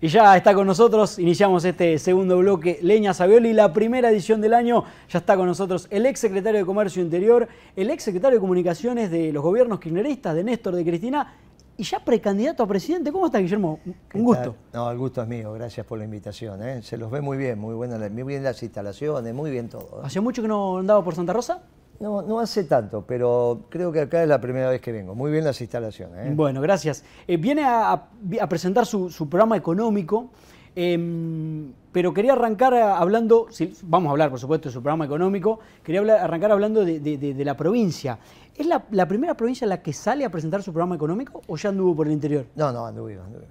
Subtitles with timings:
[0.00, 4.54] Y ya está con nosotros, iniciamos este segundo bloque, Leña Savioli, la primera edición del
[4.54, 4.84] año.
[5.08, 9.10] Ya está con nosotros el ex secretario de Comercio Interior, el ex secretario de Comunicaciones
[9.10, 11.34] de los gobiernos kirchneristas, de Néstor, de Cristina,
[11.76, 13.10] y ya precandidato a presidente.
[13.10, 13.80] ¿Cómo está, Guillermo?
[14.14, 14.54] Un gusto.
[14.72, 16.62] No, el gusto es mío, gracias por la invitación.
[16.62, 16.80] ¿eh?
[16.82, 19.98] Se los ve muy bien, muy, buena, muy bien las instalaciones, muy bien todo.
[19.98, 20.04] ¿eh?
[20.04, 21.62] ¿Hace mucho que no andaba por Santa Rosa?
[22.00, 25.16] No, no hace tanto, pero creo que acá es la primera vez que vengo.
[25.16, 26.26] Muy bien las instalaciones.
[26.26, 26.32] ¿eh?
[26.32, 27.04] Bueno, gracias.
[27.26, 28.04] viene a,
[28.48, 30.30] presentar su, programa económico,
[30.76, 33.48] em, pero quería arrancar hablando,
[33.82, 38.18] vamos a hablar por supuesto de su programa económico, quería arrancar hablando de, la provincia.
[38.54, 41.70] ¿Es la, primera provincia en la que sale a presentar su programa económico o ya
[41.70, 42.46] anduvo por el interior?
[42.54, 43.08] No, no, anduvo.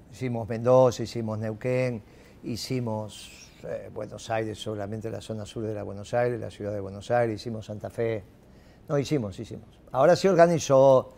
[0.10, 2.02] Hicimos Mendoza, hicimos Neuquén,
[2.44, 6.80] hicimos eh, Buenos Aires, solamente la zona sur de la Buenos Aires, la ciudad de
[6.80, 8.37] Buenos Aires, hicimos Santa Fe.
[8.90, 9.66] No, hicimos, hicimos.
[9.92, 11.10] Ahora se organizó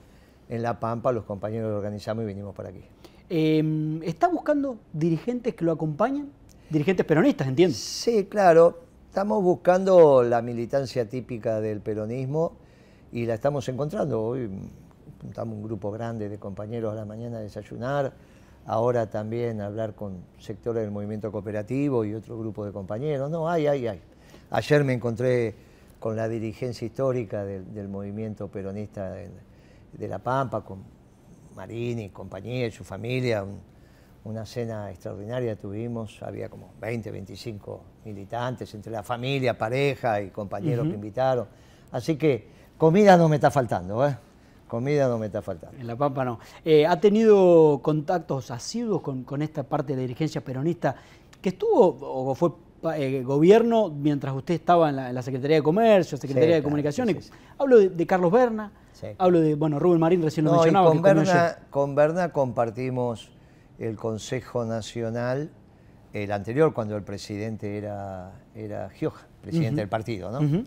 [0.48, 2.82] en La Pampa, los compañeros lo organizamos y vinimos por aquí.
[3.30, 6.32] Em, ¿Está buscando dirigentes que lo acompañen?
[6.70, 7.76] Dirigentes peronistas, entiendo.
[7.76, 8.80] Sí, claro.
[9.08, 12.54] Estamos buscando la militancia típica del peronismo
[13.12, 14.22] y la estamos encontrando.
[14.22, 14.50] Hoy
[15.22, 18.14] juntamos un grupo grande de compañeros a la mañana a desayunar,
[18.66, 23.30] ahora también a hablar con sectores del movimiento cooperativo y otro grupo de compañeros.
[23.30, 24.02] No, hay, hay, hay.
[24.50, 25.69] Ayer me encontré
[26.00, 30.84] con la dirigencia histórica del, movimiento peronista de, La Pampa, con
[31.56, 33.46] Marini, compañía y su familia,
[34.24, 40.88] una cena extraordinaria tuvimos, había como 20, 25 militantes entre la familia, pareja y compañeros
[40.88, 41.48] que invitaron.
[41.92, 44.18] Así que comida no me está faltando, ¿eh?
[44.68, 45.80] Comida no me está faltando.
[45.80, 46.40] En La Pampa no.
[46.64, 50.96] Eh, ¿Ha tenido contactos asiduos con, con esta parte de la dirigencia peronista
[51.42, 52.52] que estuvo o fue
[52.96, 57.32] eh, gobierno mientras usted estaba en la, Secretaría de Comercio, Secretaría de Comunicaciones.
[57.58, 58.72] Hablo de, Carlos Berna,
[59.18, 60.90] hablo de, bueno, Rubén Marín recién lo mencionaba.
[60.90, 63.32] con, Berna, con Berna compartimos
[63.80, 65.50] el Consejo Nacional,
[66.14, 70.64] el anterior, cuando el presidente era, era Gioja, presidente del partido, ¿no?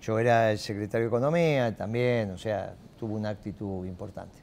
[0.00, 4.38] Yo era el secretario de Economía también, o sea, tuvo una actitud importante.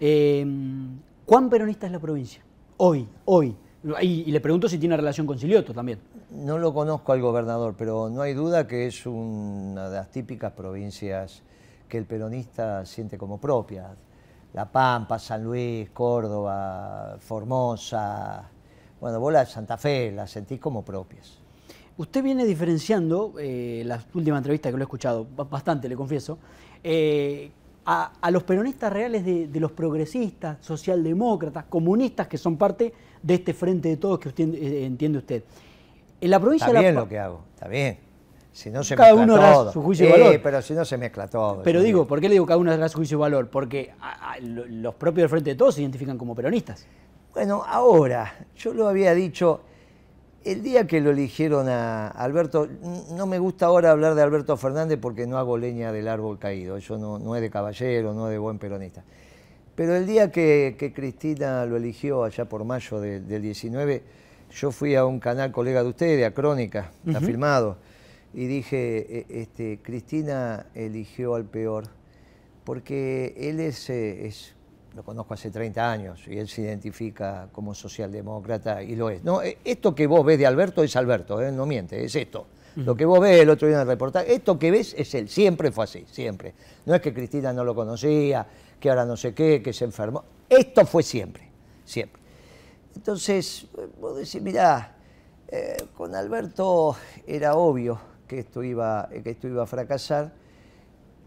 [0.00, 2.42] Em, ¿Cuán peronista es la provincia?
[2.76, 3.56] Hoy, hoy.
[4.00, 5.98] Y, le pregunto si tiene relación con Silioto también.
[6.30, 10.52] No lo conozco al gobernador, pero no hay duda que es una de las típicas
[10.52, 11.42] provincias
[11.86, 13.94] que el peronista siente como propia.
[14.54, 18.48] La Pampa, San Luis, Córdoba, Formosa,
[19.00, 21.38] bueno, vos la Santa Fe las sentís como propias.
[21.98, 26.38] Usted viene diferenciando, eh, las últimas entrevistas que lo he escuchado, bastante le confieso,
[26.82, 27.50] eh,
[27.86, 32.92] a, los peronistas reales de, los progresistas, socialdemócratas, comunistas que son parte
[33.24, 35.42] de este frente de todos que usted, eh, entiende usted.
[36.20, 37.98] En la provincia está bien lo que hago, está bien.
[38.52, 40.40] Si no se cada uno hará su juicio y valor.
[40.40, 41.62] pero si no se mezcla todo.
[41.64, 43.48] Pero digo, ¿por qué le digo cada uno hará su juicio y valor?
[43.48, 43.92] Porque
[44.40, 46.86] los propios del Frente de Todos se identifican como peronistas.
[47.32, 49.62] Bueno, ahora, yo lo había dicho,
[50.44, 52.68] el día que lo eligieron a Alberto,
[53.10, 56.76] no me gusta ahora hablar de Alberto Fernández porque no hago leña del árbol caído,
[56.76, 59.02] eso no, es de caballero, no es de buen peronista.
[59.74, 64.02] Pero el día que, Cristina lo eligió, allá por mayo del 19,
[64.52, 67.78] yo fui a un canal colega de ustedes, a Crónica, está filmado,
[68.32, 71.84] y dije, e, este, Cristina eligió al peor,
[72.64, 74.54] porque él es, eh, es
[74.94, 79.24] lo conozco hace 30 años y él se identifica como socialdemócrata y lo es.
[79.24, 82.14] No, eh, esto que vos ves de Alberto es Alberto, él eh, no miente, es
[82.14, 82.46] esto.
[82.76, 85.28] Lo que vos ves el otro día en el reportaje, esto que ves es él,
[85.28, 86.54] siempre fue así, siempre.
[86.86, 88.46] No es que Cristina no lo conocía,
[88.80, 90.24] que ahora no sé qué, que se enfermó.
[90.48, 91.48] Esto fue siempre,
[91.84, 92.20] siempre.
[92.96, 93.66] Entonces,
[94.00, 94.96] vos decís, mirá,
[95.48, 96.96] eh, con Alberto
[97.26, 100.32] era obvio que esto, iba, que esto iba a fracasar,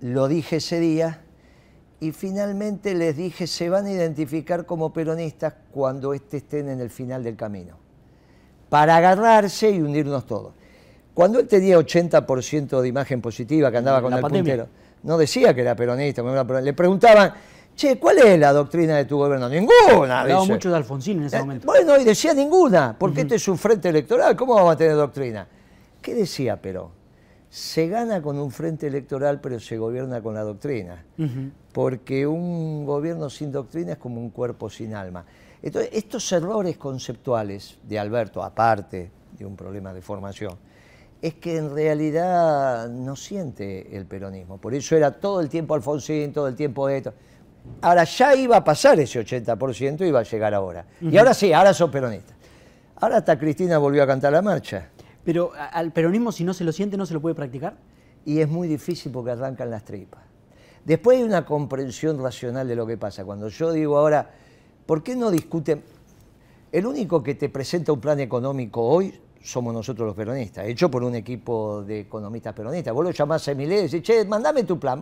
[0.01, 1.21] lo dije ese día,
[1.99, 6.89] y finalmente les dije, se van a identificar como peronistas cuando este estén en el
[6.89, 7.77] final del camino,
[8.69, 10.53] para agarrarse y unirnos todos.
[11.17, 14.67] Cuando él tenía 80% de imagen positiva, que andaba con el puntero,
[15.01, 16.21] no decía que era peronista,
[16.61, 17.33] le preguntaban,
[17.75, 19.49] che, ¿cuál es la doctrina de tu gobierno?
[19.49, 20.21] Ninguna.
[20.21, 21.65] Hablaba mucho de Alfonsín en ese eh, momento.
[21.65, 25.47] Bueno, y decía ninguna, porque este es un frente electoral, ¿cómo vamos a tener doctrina?
[25.99, 26.89] ¿Qué decía Perón?
[27.49, 31.03] se gana con un frente electoral, pero se gobierna con la doctrina.
[31.73, 35.25] Porque un gobierno sin doctrina es como un cuerpo sin alma.
[35.63, 40.66] Entonces, estos errores conceptuales de Alberto, aparte de un problema de formación,
[41.21, 44.57] es que en realidad no siente el peronismo.
[44.57, 47.13] Por eso era todo el tiempo Alfonsín, todo el tiempo esto.
[47.81, 50.85] Ahora ya iba a pasar ese 80% y iba a llegar ahora.
[51.01, 52.35] Y ahora sí, ahora son peronistas.
[52.95, 54.89] Ahora hasta Cristina volvió a cantar la marcha.
[55.23, 57.75] Pero al peronismo, si no se lo siente, no se lo puede practicar.
[58.25, 60.21] Y es muy difícil porque arrancan las tripas.
[60.85, 63.25] Después hay una comprensión racional de lo que pasa.
[63.25, 64.31] Cuando yo digo ahora,
[64.85, 65.83] ¿por qué no discuten?
[66.71, 71.03] El único que te presenta un plan económico hoy somos nosotros los peronistas, hecho por
[71.03, 72.93] un equipo de economistas peronistas.
[72.93, 74.99] Vos lo llamás a Emilé y decís, che, mandame tu plan.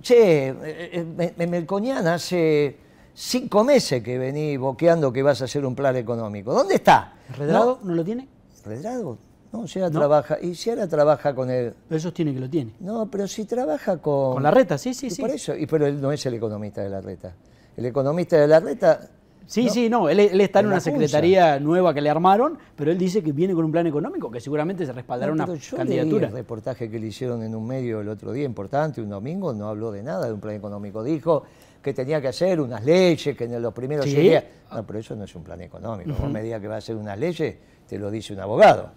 [0.00, 1.06] Che, eh,
[1.38, 2.76] eh, Melconian hace
[3.14, 6.52] cinco meses que vení boqueando que vas a hacer un plan económico.
[6.52, 7.14] ¿Dónde está?
[7.36, 8.28] ¿Redrado no, lo tiene?
[8.64, 9.18] ¿Redrado?
[9.52, 10.38] No, si ahora trabaja.
[10.40, 11.74] Y si ahora trabaja con él.
[11.88, 12.74] Pero eso tiene que lo tiene.
[12.80, 14.34] No, pero si trabaja con.
[14.34, 15.20] Con la reta, sí, sí, sí.
[15.20, 17.34] Por eso, y, pero él no es el economista de la reta.
[17.76, 19.08] El economista de la reta
[19.46, 23.22] Sí, sí, no, él, está en, una secretaría nueva que le armaron, pero él dice
[23.22, 26.28] que viene con un plan económico que seguramente se respaldará una yo candidatura.
[26.28, 29.68] el reportaje que le hicieron en un medio el otro día importante, un domingo, no
[29.68, 31.02] habló de nada de un plan económico.
[31.02, 31.44] Dijo
[31.82, 34.32] que tenía que hacer unas leyes, que en los primeros ¿Sí?
[34.72, 36.10] No, pero eso no es un plan económico.
[36.10, 36.30] Uh -huh.
[36.30, 37.56] medida que va a hacer unas leyes,
[37.86, 38.90] te lo dice un abogado.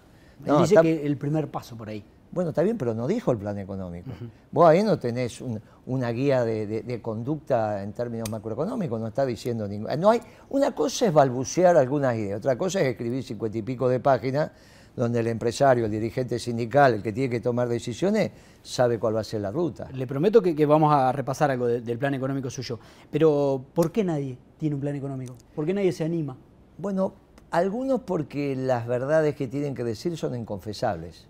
[0.46, 2.04] Él dice que el primer paso por ahí.
[2.36, 4.12] Bueno, está bien, pero no dijo el plan económico.
[4.52, 5.42] Vos ahí no tenés
[5.86, 9.96] una guía de, conducta en términos macroeconómicos, no está diciendo ninguna.
[9.96, 13.88] No hay, una cosa es balbucear algunas ideas, otra cosa es escribir cincuenta y pico
[13.88, 14.52] de páginas
[14.98, 19.22] donde el empresario, el dirigente sindical, el que tiene que tomar decisiones, sabe cuál va
[19.22, 19.88] a ser la ruta.
[19.94, 22.78] Le prometo que, vamos a repasar algo del plan económico suyo.
[23.10, 25.36] Pero, ¿por qué nadie tiene un plan económico?
[25.56, 26.36] ¿Por qué nadie se anima?
[26.78, 27.14] Bueno,
[27.52, 31.28] algunos porque las verdades que tienen que decir son inconfesables.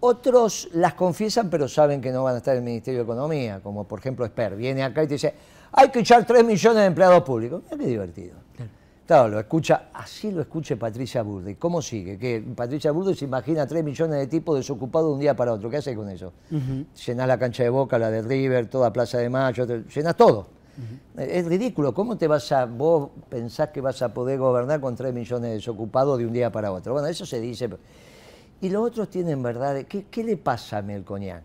[0.00, 3.60] Otros las confiesan pero saben que no van a estar en el Ministerio de Economía,
[3.62, 4.56] como por ejemplo Esper.
[4.56, 5.34] Viene acá y te dice,
[5.72, 7.62] hay que echar 3 millones de empleados públicos.
[7.64, 8.34] Mira qué divertido.
[9.06, 9.28] Claro.
[9.28, 11.56] lo escucha, así lo escuche Patricia Burdi.
[11.56, 12.16] ¿Cómo sigue?
[12.16, 15.68] Que Patricia Burdi se imagina 3 millones de tipos desocupados de un día para otro.
[15.68, 16.32] ¿Qué hace con eso?
[16.50, 16.84] Uh
[17.16, 20.46] la cancha de Boca, la de River, toda Plaza de Mayo, llenas todo.
[21.16, 21.92] Es ridículo.
[21.92, 25.54] ¿Cómo te vas a, vos pensás que vas a poder gobernar con 3 millones de
[25.56, 26.94] desocupados de un día para otro?
[26.94, 27.68] Bueno, eso se dice.
[28.60, 29.82] Y los otros tienen verdad.
[29.88, 31.42] ¿Qué, qué le pasa a Melconian?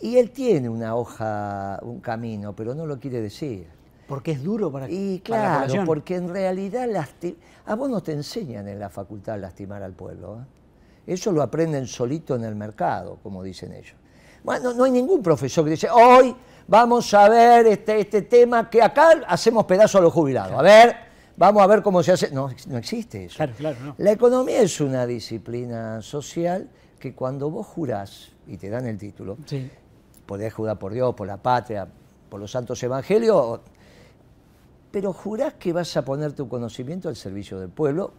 [0.00, 3.66] Y él tiene una hoja, un camino, pero no lo quiere decir.
[4.08, 6.88] Porque es duro para Y claro, porque en realidad
[7.66, 10.40] a vos no te enseñan en la facultad a lastimar al pueblo.
[10.40, 11.12] ¿eh?
[11.14, 13.94] Eso lo aprenden solito en el mercado, como dicen ellos.
[14.42, 16.34] Bueno, no hay ningún profesor que dice, hoy
[16.66, 20.58] vamos a ver este, este tema que acá hacemos pedazo a los jubilados.
[20.58, 20.96] A ver,
[21.40, 22.30] vamos a ver cómo se hace.
[22.30, 23.36] No, no existe eso.
[23.36, 23.94] Claro, claro, no.
[23.98, 29.38] La economía es una disciplina social que cuando vos jurás, y te dan el título,
[29.46, 29.70] sí.
[30.26, 31.88] podés jurar por Dios, por la patria,
[32.28, 33.60] por los santos evangelios,
[34.90, 38.12] pero jurás que vas a poner tu conocimiento al servicio del pueblo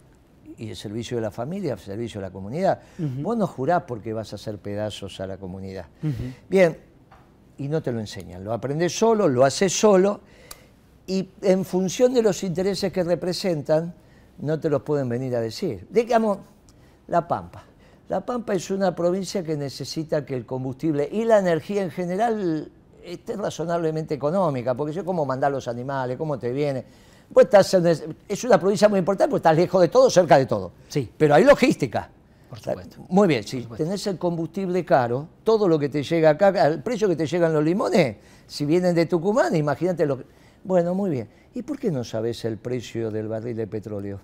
[0.58, 2.80] y al servicio de la familia, al servicio de la comunidad.
[2.98, 5.86] Vos no jurás porque vas a hacer pedazos a la comunidad.
[6.48, 6.76] Bien,
[7.58, 8.42] y no te lo enseñan.
[8.42, 10.20] Lo aprendes solo, lo haces solo
[11.06, 13.94] y en función de los intereses que representan,
[14.38, 15.86] no te los pueden venir a decir.
[15.90, 16.38] Digamos,
[17.08, 17.64] La Pampa.
[18.08, 22.70] La Pampa es una provincia que necesita que el combustible y la energía en general
[23.02, 26.84] esté razonablemente económica, porque yo cómo mandar los animales, cómo te viene.
[27.32, 27.74] Pues estás
[28.28, 30.72] es una provincia muy importante porque estás lejos de todo, cerca de todo.
[30.88, 31.10] Sí.
[31.16, 32.10] Pero hay logística.
[32.50, 32.98] Por supuesto.
[33.08, 37.08] Muy bien, si tenés el combustible caro, todo lo que te llega acá, al precio
[37.08, 38.16] que te llegan los limones,
[38.46, 40.24] si vienen de Tucumán, imagínate lo que
[40.64, 41.28] bueno, muy bien.
[41.54, 44.20] ¿Y por qué no sabes el precio del barril de petróleo?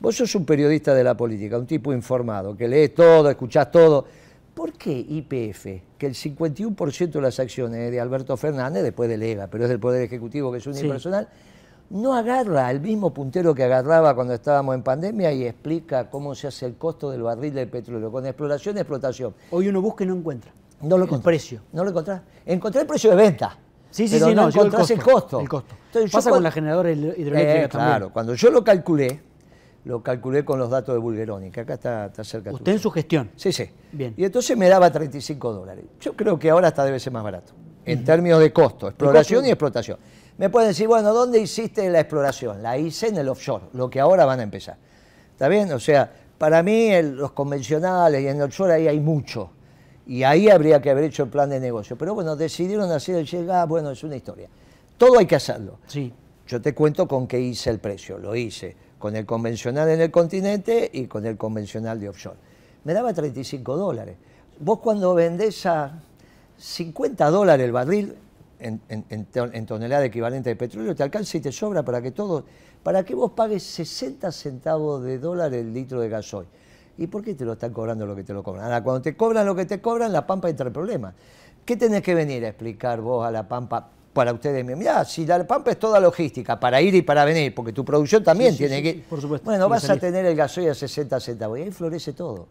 [0.00, 4.04] Vos sos un periodista de la política, un tipo informado, que lees todo, escuchás todo.
[4.54, 5.64] ¿Por qué IPF,
[5.96, 9.80] que el 51% de las acciones de Alberto Fernández, después de Lega, pero es del
[9.80, 11.28] Poder Ejecutivo que es unipersonal,
[11.90, 16.48] no agarra el mismo puntero que agarraba cuando estábamos en pandemia y explica cómo se
[16.48, 19.34] hace el costo del barril de petróleo, con exploración y explotación?
[19.50, 20.52] Hoy uno busca y no encuentra.
[20.80, 21.60] No lo el precio.
[21.72, 22.22] No lo encontrás.
[22.44, 23.56] Encontré el precio de venta.
[23.92, 24.92] Sí, sí, sí, no, el costo.
[24.92, 25.40] El costo.
[25.40, 25.74] El costo.
[26.10, 27.68] Pasa con la generadora hidroeléctrica eh, también.
[27.68, 29.20] Claro, cuando yo lo calculé,
[29.84, 32.52] lo calculé con los datos de Bulgeroni, que acá está, está cerca.
[32.52, 33.30] ¿Usted en su gestión?
[33.36, 33.68] Sí, sí.
[33.92, 34.14] Bien.
[34.16, 35.84] Y entonces me daba 35 dólares.
[36.00, 37.52] Yo creo que ahora hasta debe ser más barato,
[37.84, 39.98] en términos de costo, exploración y explotación.
[40.38, 42.62] Me pueden decir, bueno, ¿dónde hiciste la exploración?
[42.62, 44.78] La hice en el offshore, lo que ahora van a empezar.
[45.32, 45.70] ¿Está bien?
[45.72, 49.50] O sea, para mí los convencionales y en el offshore ahí hay mucho
[50.06, 51.96] y ahí habría que haber hecho el plan de negocio.
[51.96, 54.48] Pero bueno, decidieron hacer el llega, bueno, es una historia.
[54.98, 55.78] Todo hay que hacerlo.
[55.86, 56.12] Sí.
[56.46, 58.18] Yo te cuento con qué hice el precio.
[58.18, 62.36] Lo hice con el convencional en el continente y con el convencional de offshore.
[62.84, 64.16] Me daba 35 dólares.
[64.60, 66.00] Vos cuando vendés a
[66.56, 68.14] 50 dólares el barril
[68.60, 72.44] en, en, tonelada equivalente de petróleo, te alcanza y te sobra para que todo,
[72.82, 76.46] para que vos pagues 60 centavos de dólar el litro de gasoil.
[77.02, 78.66] ¿Y por qué te lo están cobrando lo que te lo cobran?
[78.66, 81.12] Ahora, cuando te cobran lo que te cobran, la Pampa entra el problema.
[81.64, 84.64] ¿Qué tenés que venir a explicar vos a la Pampa para ustedes?
[84.64, 88.22] Mirá, si la Pampa es toda logística, para ir y para venir, porque tu producción
[88.22, 89.02] también tiene que...
[89.10, 89.44] por supuesto.
[89.44, 92.46] Bueno, vas a tener el gasoil a 60 centavos y ahí florece todo.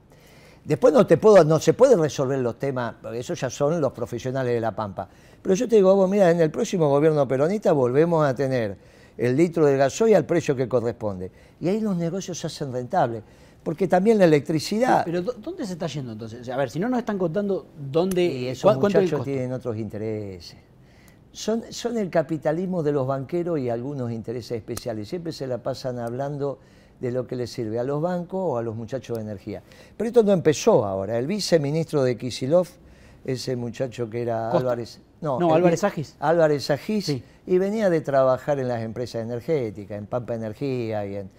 [0.65, 4.53] Después no, te puedo, no se puede resolver los temas, eso ya son los profesionales
[4.53, 5.07] de la Pampa.
[5.41, 8.75] Pero yo te digo, vos, mira, en el próximo gobierno peronista volvemos a tener
[9.17, 11.31] el litro de gasoil al precio que corresponde.
[11.61, 13.23] Y ahí los negocios se hacen rentables.
[13.63, 15.03] Porque también la electricidad...
[15.05, 16.49] Pero ¿dónde se está yendo entonces?
[16.49, 18.23] A ver, si no nos están contando dónde...
[18.23, 20.57] Y esos muchachos tienen otros intereses.
[21.31, 25.07] Son, son el capitalismo de los banqueros y algunos intereses especiales.
[25.07, 26.57] Siempre se la pasan hablando
[26.99, 29.61] de lo que les sirve a los bancos o a los muchachos de energía.
[29.95, 31.19] Pero esto no empezó ahora.
[31.19, 32.67] El viceministro de Kisilov,
[33.25, 34.99] ese muchacho que era Álvarez...
[35.21, 36.15] No, Álvarez Agis.
[36.19, 41.29] Álvarez Agis, y venía de trabajar en las empresas energéticas, en Pampa Energía y en...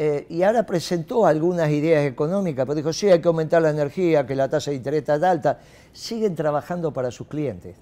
[0.00, 4.24] Eh, y ahora presentó algunas ideas económicas, pero dijo, sí, hay que aumentar la energía,
[4.24, 5.58] que la tasa de interés está alta.
[5.92, 7.74] Siguen trabajando para sus clientes.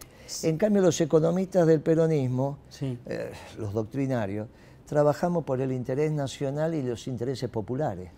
[0.42, 4.48] En cambio, los economistas del peronismo, eh, los doctrinarios,
[4.86, 8.08] trabajamos por el interés nacional y los intereses populares.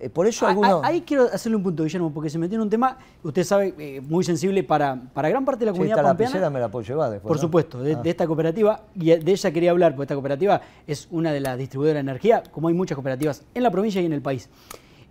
[0.00, 0.82] Eh, por eso algunos...
[0.82, 4.00] Ahí quiero hacerle un punto, Guillermo, porque se metió en un tema, usted sabe, eh,
[4.00, 6.50] muy sensible para, para gran parte de la comunidad esta pampeana.
[6.50, 8.02] me la puedo llevar después, Por supuesto, de, ah.
[8.02, 11.58] de, esta cooperativa, y de ella quería hablar, porque esta cooperativa es una de las
[11.58, 14.48] distribuidoras de energía, como hay muchas cooperativas en la provincia y en el país.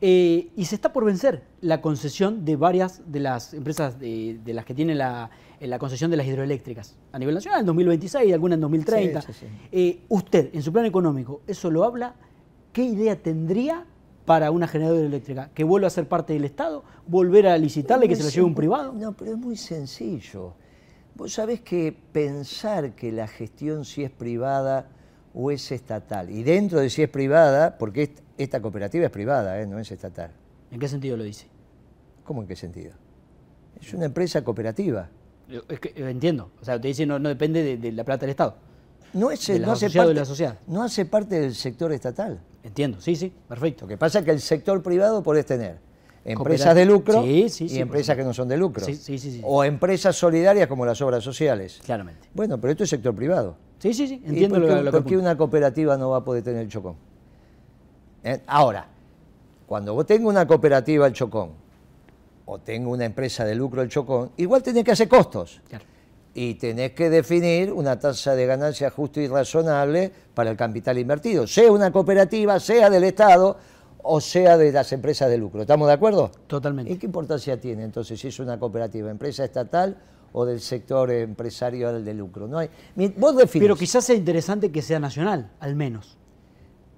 [0.01, 4.63] Eh, y se está por vencer la concesión de varias de las empresas de, las
[4.63, 5.29] que tienen la,
[5.59, 9.21] la, concesión de las hidroeléctricas a nivel nacional, en 2026, alguna en 2030.
[9.71, 12.15] Eh, usted, en su plan económico, ¿eso lo habla?
[12.71, 13.85] ¿Qué idea tendría
[14.29, 15.49] para una generadora eléctrica?
[15.55, 16.83] ¿Que vuelva a ser parte del Estado?
[17.07, 18.93] ¿Volver a licitarle, que se lo lleve un privado?
[18.93, 20.53] No, pero es muy sencillo.
[21.15, 24.85] Vos sabés que pensar que la gestión si es privada
[25.33, 29.65] o es estatal, y dentro de si es privada, porque esta cooperativa es privada, ¿eh?
[29.65, 30.29] no es estatal.
[30.69, 31.47] ¿En qué sentido lo dice?
[32.23, 32.93] ¿Cómo en qué sentido?
[33.81, 35.09] Es una empresa cooperativa.
[35.67, 36.51] Es que, entiendo.
[36.61, 38.57] O sea, usted dice no, no depende de, la plata del Estado.
[39.11, 42.39] No, es, no, hace parte, de la no hace parte del sector estatal.
[42.63, 43.85] Entiendo, sí, sí, perfecto.
[43.85, 45.77] Lo que pasa es que el sector privado podés tener
[46.25, 47.49] empresas de lucro y
[47.79, 48.85] empresas que no son de lucro.
[49.43, 51.79] O empresas solidarias como las obras sociales.
[51.83, 52.27] Claramente.
[52.33, 53.55] Bueno, pero esto es sector privado.
[53.79, 56.43] Sí, sí, sí, entiendo por qué, lo, ¿Por qué una cooperativa no va a poder
[56.43, 56.95] tener el chocón?
[58.23, 58.41] ¿Eh?
[58.47, 58.85] Ahora,
[59.65, 61.51] cuando vos tengas una cooperativa el Chocón
[62.45, 65.61] o tengo una empresa de lucro el Chocón, igual tenés que hacer costos.
[66.33, 71.47] Y tenés que definir una tasa de ganancia justa y razonable para el capital invertido,
[71.47, 73.57] sea una cooperativa, sea del Estado
[74.03, 75.61] o sea de las empresas de lucro.
[75.61, 76.31] ¿Estamos de acuerdo?
[76.47, 76.91] Totalmente.
[76.91, 79.97] ¿Y qué importancia tiene entonces si es una cooperativa, empresa estatal
[80.31, 82.47] o del sector empresarial de lucro?
[82.47, 82.69] No hay,
[83.17, 86.17] vos Pero quizás sea interesante que sea nacional, al menos.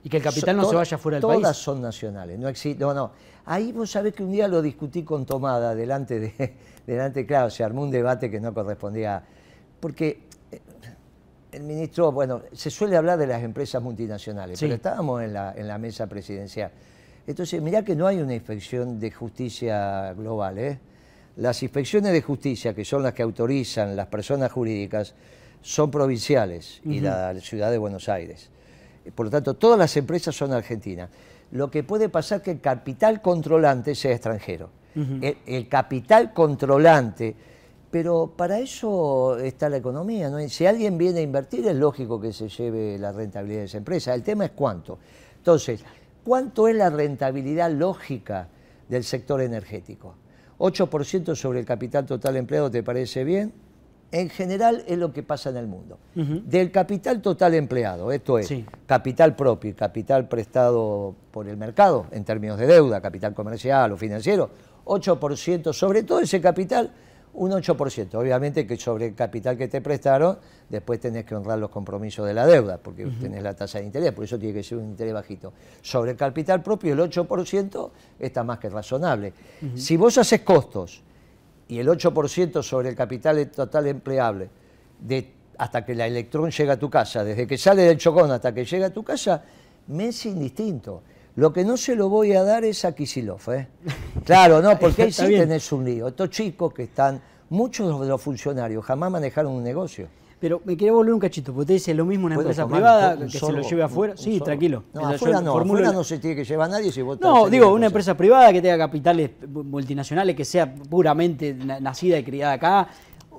[0.04, 1.42] Y que el capital no se vaya fuera del país.
[1.42, 3.12] Todas son nacionales, no existe, no, no.
[3.46, 6.54] Ahí vos sabés que un día lo discutí con Tomada, delante de,
[6.88, 9.24] delante, claro, se armó un debate que no correspondía,
[9.80, 10.22] porque
[10.52, 10.60] eh,
[11.52, 15.68] el ministro, bueno, se suele hablar de las empresas multinacionales, pero estábamos en la, en
[15.68, 16.72] la mesa presidencial.
[17.28, 20.80] Entonces, mirá que no hay una inspección de justicia global, ¿eh?
[21.38, 25.14] Las inspecciones de justicia, que son las que autorizan las personas jurídicas,
[25.62, 28.50] son provinciales y la ciudad de Buenos Aires.
[29.16, 31.10] Por lo tanto, todas las empresas son argentinas.
[31.52, 34.70] Lo que puede pasar es que el capital controlante sea extranjero.
[34.96, 37.36] el, capital controlante,
[37.90, 40.30] pero para eso está la economía.
[40.30, 40.40] ¿no?
[40.50, 44.14] Si alguien viene a invertir, es lógico que se lleve la rentabilidad de esa empresa.
[44.14, 45.00] El tema es cuánto.
[45.38, 45.84] Entonces,
[46.24, 48.48] ¿cuánto es la rentabilidad lógica
[48.88, 50.16] del sector energético?
[50.58, 53.52] ¿8% sobre el capital total empleado te parece bien?
[54.12, 55.98] En general es lo que pasa en el mundo.
[56.14, 58.54] Del capital total empleado, esto es
[58.86, 63.98] capital propio y capital prestado por el mercado en términos de deuda, capital comercial o
[63.98, 64.50] financiero,
[64.86, 66.92] 8%, sobre todo ese capital,
[67.34, 68.16] un 8%.
[68.16, 70.38] Obviamente que sobre el capital que te prestaron,
[70.70, 74.12] después tenés que honrar los compromisos de la deuda, porque tenés la tasa de interés,
[74.12, 75.54] por eso tiene que ser un interés bajito.
[75.82, 79.34] Sobre el capital propio, el 8% está más que razonable.
[79.76, 81.02] Si vos haces costos,
[81.72, 84.50] y el 8% sobre el capital total empleable
[85.00, 88.54] de, hasta que la electrón llega a tu casa, desde que sale del chocón hasta
[88.54, 89.42] que llega a tu casa,
[89.88, 91.02] me es indistinto.
[91.38, 93.50] Lo que no se lo voy a dar es a Kisilov.
[93.54, 93.70] ¿eh?
[94.26, 96.10] Claro, no, porque ahí sí tenés un lío.
[96.10, 100.10] Estos chicos que están, muchos de los funcionarios jamás manejaron un negocio.
[100.42, 103.30] Pero me quería volver un cachito, porque usted dice lo mismo una empresa privada, que
[103.30, 104.18] se lo lleve afuera.
[104.18, 104.86] Sí, tranquilo.
[104.92, 107.72] No, afuera no, afuera no se tiene que llevar a nadie si vos No, digo,
[107.72, 112.88] una empresa privada que tenga capitales multinacionales, que sea puramente nacida y criada acá.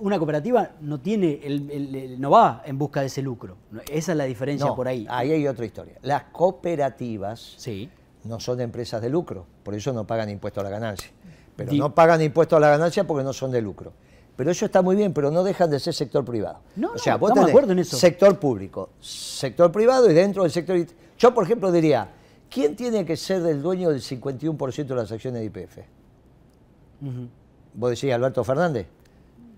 [0.00, 3.56] Una cooperativa no tiene, el, no va en busca de ese lucro.
[3.90, 5.04] Esa es la diferencia por ahí.
[5.11, 5.94] Ahí hay otra historia.
[6.02, 7.90] Las cooperativas sí.
[8.23, 11.11] no son empresas de lucro, por eso no pagan impuesto a la ganancia.
[11.56, 13.92] Pero no pagan impuesto a la ganancia porque no son de lucro.
[14.37, 16.61] Pero eso está muy bien, pero no dejan de ser sector privado.
[16.77, 17.97] No, o sea, vos tenés en eso.
[17.97, 20.79] sector público, sector privado y dentro del sector...
[21.19, 22.09] Yo, por ejemplo, diría,
[22.51, 25.79] ¿quién tiene que ser el dueño del 51% de las acciones de IPF?
[27.75, 28.87] ¿Vos decís Alberto Fernández?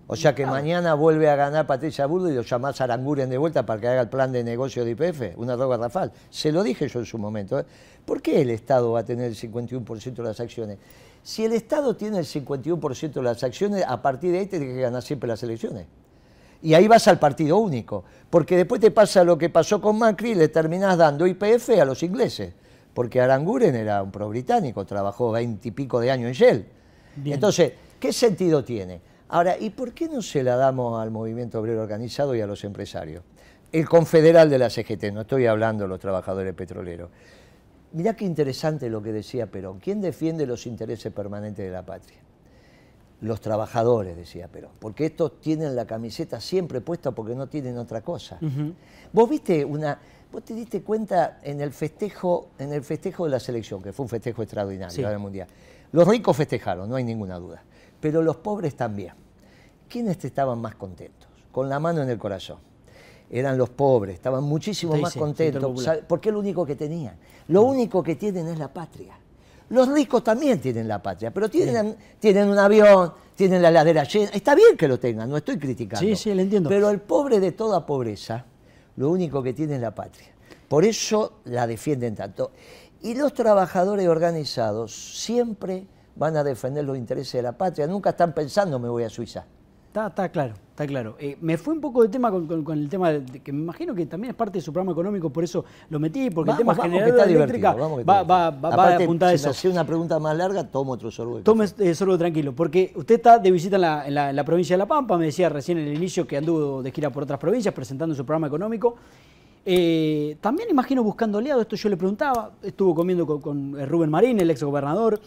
[0.07, 3.39] O sea que mañana vuelve a ganar Patricia Burdo y lo llamás a Aranguren de
[3.39, 6.13] vuelta para que haga el plan de negocio de IPF, una droga Rafal.
[6.29, 7.59] Se lo dije yo en su momento.
[7.59, 7.65] ¿eh?
[8.05, 10.79] ¿Por qué el Estado va a tener el 51% de las acciones?
[11.25, 14.81] Si el Estado tiene el 51% de las acciones, a partir de ahí tiene que
[14.83, 15.87] ganar siempre las elecciones.
[16.61, 20.33] Y ahí vas al partido único, porque después te pasa lo que pasó con Macri
[20.33, 22.53] y le terminás dando IPF a los ingleses,
[22.93, 26.67] porque Aranguren era un pro-británico, trabajó veintipico de años en Shell.
[27.25, 29.01] Entonces, ¿qué sentido tiene?
[29.31, 32.65] Ahora, ¿y por qué no se la damos al movimiento obrero organizado y a los
[32.65, 33.23] empresarios?
[33.73, 37.09] El confederal de la CGT, no estoy hablando de los trabajadores petroleros.
[37.95, 39.79] Mirá qué interesante lo que decía Perón.
[39.79, 42.19] ¿Quién defiende los intereses permanentes de la patria?
[43.21, 48.01] Los trabajadores, decía Perón, porque estos tienen la camiseta siempre puesta porque no tienen otra
[48.01, 48.41] cosa.
[49.13, 49.97] Vos viste una,
[50.33, 54.03] vos te diste cuenta en el festejo, en el festejo de la selección, que fue
[54.03, 55.47] un festejo extraordinario del mundial.
[55.93, 57.63] Los ricos festejaron, no hay ninguna duda,
[58.01, 59.15] pero los pobres también.
[59.89, 61.29] ¿Quiénes estaban más contentos?
[61.53, 62.59] Con la mano en el corazón
[63.39, 67.17] eran los pobres, estaban muchísimo más contentos, porque es lo único que tenían.
[67.49, 67.69] Lo mm.
[67.69, 69.19] único que tienen es la patria.
[69.71, 74.31] Los ricos también tienen la patria, pero tienen, tienen un avión, tienen la ladera llena.
[74.31, 76.07] Está bien que lo tengan, no estoy criticando.
[76.07, 76.69] Sí, sí, lo entiendo.
[76.69, 78.45] Pero el pobre de toda pobreza,
[78.97, 80.29] lo único que tiene es la patria.
[80.69, 82.53] Por eso la defienden tanto.
[83.03, 87.89] Y los trabajadores organizados siempre van a defender los intereses de la patria.
[87.89, 89.45] Nunca están pensando me voy a Suiza.
[89.95, 91.15] Está, claro, está claro.
[91.21, 94.07] Eh, me fue un poco de tema con, el tema de, que me imagino que
[94.07, 97.15] también es parte de su programa económico, por eso lo metí, porque el tema general
[97.15, 99.53] de eléctrica va, va, va, a apuntar a eso.
[99.53, 101.39] Si una pregunta más larga, tomo otro sorbo.
[101.43, 105.17] Tome eh, sorbo tranquilo, porque usted está de visita en la, provincia de La Pampa,
[105.17, 108.27] me decía recién en el inicio que anduvo de gira por otras provincias presentando su
[108.27, 108.97] programa económico.
[109.65, 114.51] Eh, también imagino buscando aliados, esto yo le preguntaba, estuvo comiendo con, Rubén Marín, el
[114.51, 115.21] ex gobernador.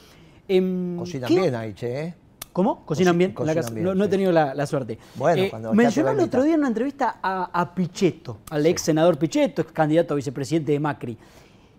[0.45, 2.26] Cocinan bien ahí, che, ¿eh?
[2.57, 2.83] ¿Cómo?
[2.85, 3.35] ¿Cocinan bien?
[3.35, 4.97] no, he tenido la, suerte.
[5.13, 9.61] Bueno, eh, mencionó el otro día en una entrevista a, Pichetto, al ex senador Pichetto,
[9.61, 11.15] ex candidato a vicepresidente de Macri.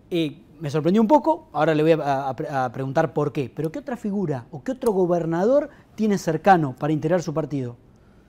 [0.08, 3.50] Eh, me sorprendió un poco, ahora le voy a, preguntar por qué.
[3.52, 7.74] Pero ¿qué otra figura o qué otro gobernador tiene cercano para integrar su partido?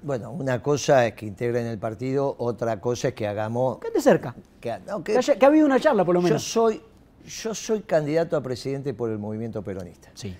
[0.01, 3.77] Bueno, una cosa es que integren el partido, otra cosa es que hagamos...
[3.77, 4.33] ¿Qué te cerca?
[4.59, 6.41] Que, ha habido una charla, por lo menos.
[6.41, 6.81] Yo soy,
[7.27, 10.09] yo soy candidato a presidente por el movimiento peronista.
[10.15, 10.35] Sí.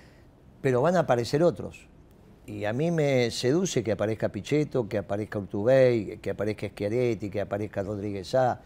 [0.60, 1.88] Pero van a aparecer otros.
[2.46, 7.40] Y a mí me seduce que aparezca Pichetto, que aparezca Urtubey, que aparezca Schiaretti, que
[7.40, 8.60] aparezca Rodríguez A.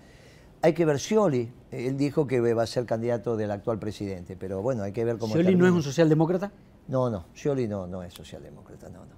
[0.62, 1.52] Hay que ver Scioli.
[1.70, 5.18] Él dijo que va a ser candidato del actual presidente, pero bueno, hay que ver
[5.18, 5.34] cómo...
[5.34, 6.50] ¿Scioli no es un socialdemócrata?
[6.88, 9.14] No, no, Scioli no, no es socialdemócrata, no, no.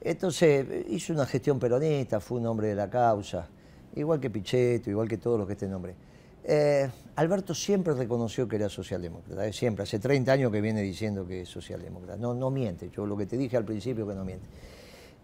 [0.00, 3.48] Entonces, hizo una gestión peronista, fue un hombre de la causa,
[3.96, 5.96] igual que Pichetto, igual que todos los que este nombre.
[6.44, 11.26] Eh, Alberto siempre reconoció que era socialdemócrata, eh, siempre, hace 30 años que viene diciendo
[11.26, 12.16] que es socialdemócrata.
[12.16, 14.46] No, no miente, yo lo que te dije al principio que no miente.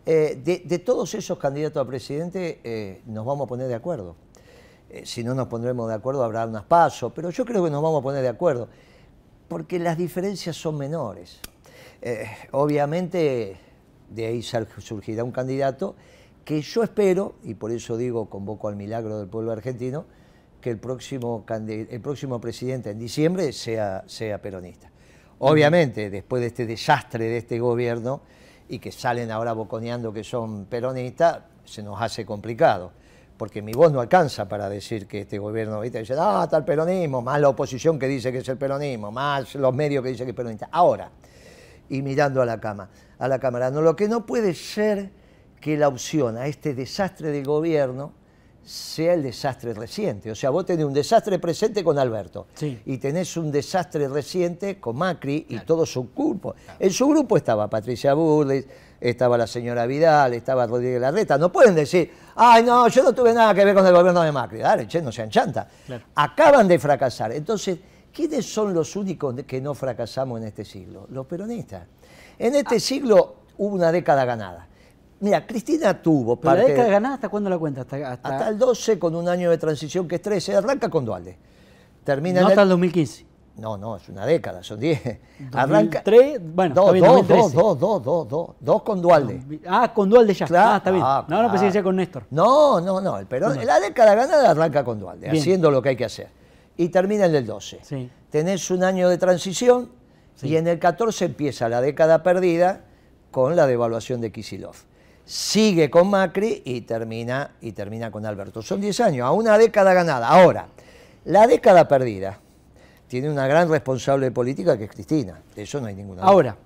[0.05, 4.17] Eh, de, todos esos candidatos a presidente nos vamos a poner de acuerdo.
[5.05, 8.01] si no nos pondremos de acuerdo habrá unas pasos, pero yo creo que nos vamos
[8.01, 8.69] a poner de acuerdo,
[9.47, 11.39] porque las diferencias son menores.
[12.51, 13.57] obviamente
[14.11, 15.95] de ahí surgirá un candidato
[16.45, 20.07] que yo espero, y por eso digo, convoco al milagro del pueblo argentino,
[20.65, 24.91] que el próximo, el próximo presidente en diciembre sea, sea peronista.
[25.41, 28.23] Obviamente, después de este desastre de este gobierno
[28.67, 32.93] y que salen ahora boconeando que son peronistas, se nos hace complicado.
[33.37, 35.99] Porque mi voz no alcanza para decir que este gobierno, ¿viste?
[35.99, 39.55] Dice, ah, está el peronismo, más la oposición que dice que es el peronismo, más
[39.57, 40.71] los medios que dicen que es peronista.
[40.73, 41.11] Ahora,
[41.91, 45.11] y mirando a la, cama, a la Cámara, no, lo que no puede ser
[45.61, 48.24] que la opción a este desastre de gobierno
[48.65, 50.31] sea el desastre reciente.
[50.31, 54.97] O sea, vos tenés un desastre presente con Alberto y tenés un desastre reciente con
[54.97, 56.55] Macri y todo su grupo.
[56.79, 58.67] En su grupo estaba Patricia Burles,
[59.01, 61.37] estaba la señora Vidal, estaba Rodríguez Larreta.
[61.37, 64.33] No pueden decir, ay, no, yo no tuve nada que ver con el gobierno de
[64.33, 64.59] Macri.
[64.59, 65.69] Dale, che, no sean chanta.
[66.15, 67.33] Acaban de fracasar.
[67.33, 67.79] Entonces,
[68.13, 71.07] ¿quiénes son los únicos que no fracasamos en este siglo?
[71.11, 71.83] Los peronistas.
[72.39, 72.81] En este ah.
[72.81, 74.69] siglo hubo una década ganada.
[75.21, 76.37] Mira, Cristina tuvo.
[76.37, 77.83] Pero parte, la década ganada, ¿hasta cuándo la cuenta?
[77.83, 80.57] Hasta, el 12, con un año de transición que es 13.
[80.57, 81.37] Arranca con Dualde.
[82.05, 83.27] Termina no en hasta el 2015.
[83.57, 85.19] No, no, es una década, son 10.
[85.53, 86.03] Arranca.
[86.03, 89.61] 3, bueno, dos, dos, dos, dos, dos, dos, con Dualde.
[89.67, 90.47] Ah, con Dualde ya.
[90.47, 91.05] Claro, ah, está bien.
[91.29, 91.83] No, no pensé ah.
[91.83, 92.25] con Néstor.
[92.31, 93.19] No, no, no.
[93.19, 93.27] El
[93.65, 96.29] La década ganada arranca con Dualde, haciendo lo que hay que hacer.
[96.77, 97.79] Y termina en el 12.
[97.83, 98.11] Sí.
[98.31, 99.89] Tenés un año de transición
[100.43, 102.81] y en el 14 empieza la década perdida
[103.31, 104.75] con la devaluación de Kisilov
[105.25, 108.63] sigue con Macri y termina, y termina con Alberto.
[108.63, 110.29] Son 10 años, a una década ganada.
[110.29, 110.67] Ahora,
[111.25, 112.39] la década perdida
[113.09, 115.41] tiene una gran responsable política que es Cristina.
[115.55, 116.31] De eso no hay ninguna duda.
[116.31, 116.57] Ahora,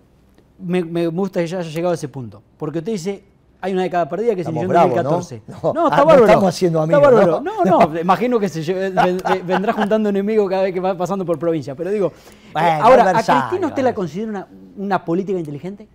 [0.58, 2.42] me, me gusta que ya haya llegado a ese punto.
[2.56, 3.24] Porque usted dice,
[3.60, 5.42] Hay una década perdida que se inició en bravos, 2014.
[5.48, 5.72] ¿no?
[5.72, 6.26] No, está ah, no bárbaro.
[6.26, 7.40] estamos haciendo Está amigos, bárbaro.
[7.40, 7.64] ¿no?
[7.64, 8.72] No, no, imagino que se
[9.44, 11.74] vendrá juntando enemigos cada vez que va pasando por provincia.
[11.74, 12.12] Pero digo,
[12.52, 15.88] Bueno, ahora, ¿a Cristina usted la considera una, una política inteligente?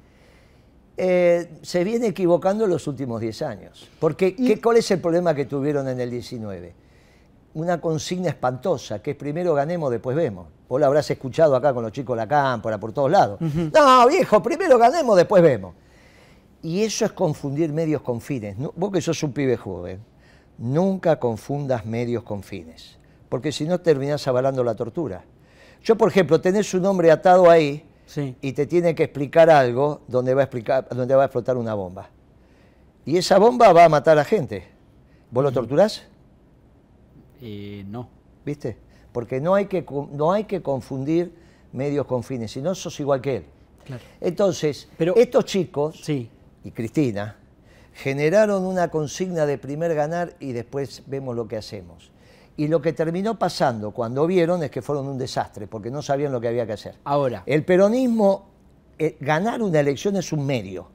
[0.95, 3.89] Eh, se viene equivocando en los últimos 10 años.
[3.99, 6.75] Porque, ¿qué, ¿cuál es el problema que tuvieron en el 19?
[7.55, 10.47] Una consigna espantosa, que es primero ganemos, después vemos.
[10.67, 13.39] Vos la habrás escuchado acá con los chicos de la cámpora, por todos lados.
[13.41, 15.75] No, viejo, primero ganemos, después vemos.
[16.61, 18.55] Y eso es confundir medios con fines.
[18.75, 19.99] Vos que sos un pibe joven,
[20.57, 22.97] nunca confundas medios con fines.
[23.29, 25.23] Porque si no terminás avalando la tortura.
[25.83, 28.35] Yo, por ejemplo, tenés un hombre atado ahí Sí.
[28.41, 31.73] y te tiene que explicar algo donde va a, explicar, donde va a explotar una
[31.73, 32.09] bomba.
[33.05, 34.67] Y esa bomba va a matar a gente.
[35.31, 36.03] ¿Vos lo torturás?
[37.41, 38.09] Eh, no.
[38.45, 38.77] ¿Viste?
[39.11, 41.33] Porque no hay, que, no hay que confundir
[41.71, 43.45] medios con fines, si no sos igual que él.
[43.85, 44.03] Claro.
[44.21, 46.29] Entonces, Pero- estos chicos Sí.
[46.63, 47.37] y Cristina
[47.93, 52.11] generaron una consigna de primer ganar y después vemos lo que hacemos.
[52.55, 56.31] Y lo que terminó pasando cuando vieron es que fueron un desastre, porque no sabían
[56.31, 56.95] lo que había que hacer.
[57.03, 58.45] Ahora, El peronismo,
[58.99, 60.87] eh, ganar una elección es un medio.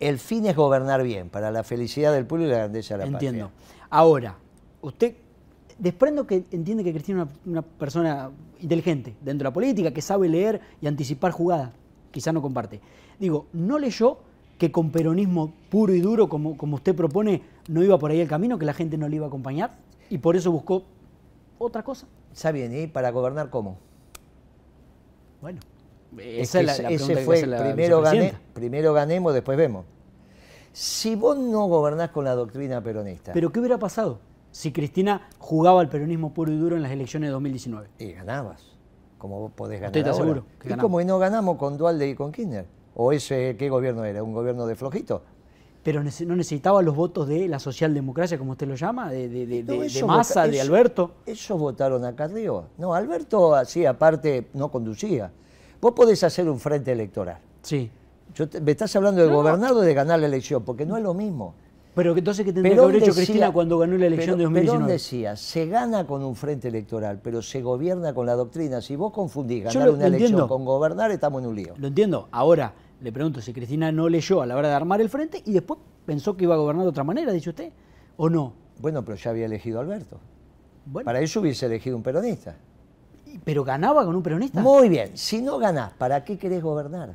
[0.00, 3.10] El fin es gobernar bien, para la felicidad del pueblo y la grandeza de la
[3.10, 3.46] entiendo.
[3.46, 3.86] patria.
[3.90, 4.36] Ahora,
[4.82, 5.16] usted
[5.78, 10.02] desprendo que entiende que Cristina es una, una persona inteligente dentro de la política, que
[10.02, 11.70] sabe leer y anticipar jugadas.
[12.10, 12.80] Quizá no comparte.
[13.18, 14.18] Digo, ¿no leyó
[14.58, 18.28] que con peronismo puro y duro, como, como usted propone, no iba por ahí el
[18.28, 19.76] camino, que la gente no le iba a acompañar?
[20.10, 20.84] Y por eso buscó
[21.58, 22.06] otra cosa.
[22.32, 23.78] Está bien, ¿y para gobernar cómo?
[25.40, 25.60] Bueno,
[26.18, 28.92] Es esa que es la, ese- la ese pregunta que fue, la primero, gané, primero
[28.92, 29.84] ganemos, después vemos.
[30.72, 35.80] Si vos no gobernás con la doctrina peronista, Pero ¿qué hubiera pasado si Cristina jugaba
[35.80, 37.88] al peronismo puro y duro en las elecciones de 2019?
[37.98, 38.62] y ganabas,
[39.18, 40.22] como vos podés ganar ¿Usted está ahora.
[40.24, 40.82] seguro que y ganamos?
[40.90, 42.66] como no ganamos con Dualde y con Kirchner.
[42.94, 44.22] ¿O ese qué gobierno era?
[44.24, 45.22] ¿Un gobierno de flojito?
[45.82, 50.00] Pero no necesitaba los votos de la socialdemocracia, como usted lo llama, de, de, de,
[50.00, 51.12] No, Massa, de Alberto.
[51.24, 52.64] Ellos votaron a Carrió.
[52.76, 55.30] No, Alberto así aparte no conducía.
[55.80, 57.38] Vos podés hacer un frente electoral.
[57.62, 57.90] Sí.
[58.34, 59.36] Yo te- me estás hablando de No.
[59.36, 61.54] gobernar o de ganar la elección, porque no es lo mismo.
[61.94, 64.36] Pero que entonces, ¿qué tendría que Perón haber hecho decía- Cristina cuando ganó la elección
[64.36, 64.92] Perón- de Perón 2019?
[64.92, 68.80] decía, se gana con un frente electoral, pero se gobierna con la doctrina.
[68.80, 70.48] Si vos confundís ganar lo- una lo elección entiendo.
[70.48, 71.74] con gobernar, estamos en un lío.
[71.78, 72.28] Lo entiendo.
[72.30, 75.52] Ahora, le pregunto si Cristina no leyó a la hora de armar el frente y
[75.52, 77.72] después pensó que iba a gobernar de otra manera, dice usted,
[78.16, 78.52] ¿o no?
[78.80, 80.18] Bueno, pero ya había elegido a Alberto.
[80.86, 82.56] Bueno, Para eso hubiese elegido un peronista.
[83.44, 84.60] ¿pero ganaba con un peronista?
[84.60, 87.14] Muy bien, si no ganás, ¿para qué querés gobernar?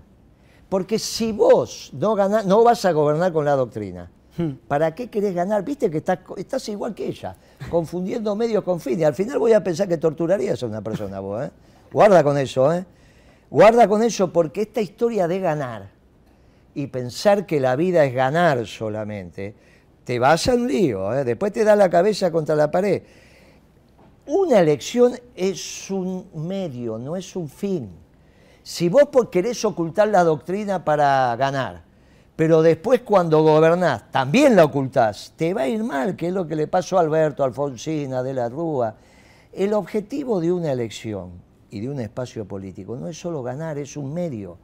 [0.69, 4.09] Porque si vos no ganás, no vas a gobernar con la doctrina.
[4.37, 4.53] Hmm.
[4.67, 5.63] ¿Para qué querés ganar?
[5.63, 7.35] Viste que estás, estás igual que ella,
[7.69, 9.05] confundiendo medios con fines.
[9.05, 11.51] Al final voy a pensar que torturarías a una persona vos, ¿eh?
[11.91, 12.83] Guarda con eso, ¿eh?
[13.53, 15.91] Guarda con eso porque esta historia de ganar
[16.73, 19.53] y pensar que la vida es ganar solamente,
[20.03, 21.23] te vas a un lío, ¿eh?
[21.23, 23.03] Después te da la cabeza contra la pared.
[24.25, 27.91] Una elección es un medio, no es un fin.
[28.63, 31.83] Si vos querés ocultar la doctrina para ganar,
[32.35, 36.47] pero después cuando gobernás también la ocultás, te va a ir mal, que es lo
[36.47, 38.95] que le pasó a Alberto, a Alfonsín, a De la Rúa.
[39.51, 43.97] El objetivo de una elección y de un espacio político no es solo ganar, es
[43.97, 44.57] un medio.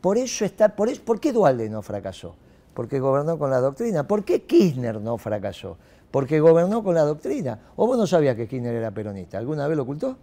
[0.00, 2.36] Por eso está, por, eso, ¿por qué Dualde no fracasó?
[2.72, 4.06] Porque gobernó con la doctrina.
[4.06, 5.76] ¿Por qué Kirchner no fracasó?
[6.12, 7.58] Porque gobernó con la doctrina.
[7.74, 9.38] ¿O vos no sabías que Kirchner era peronista?
[9.38, 10.16] ¿Alguna vez lo ocultó?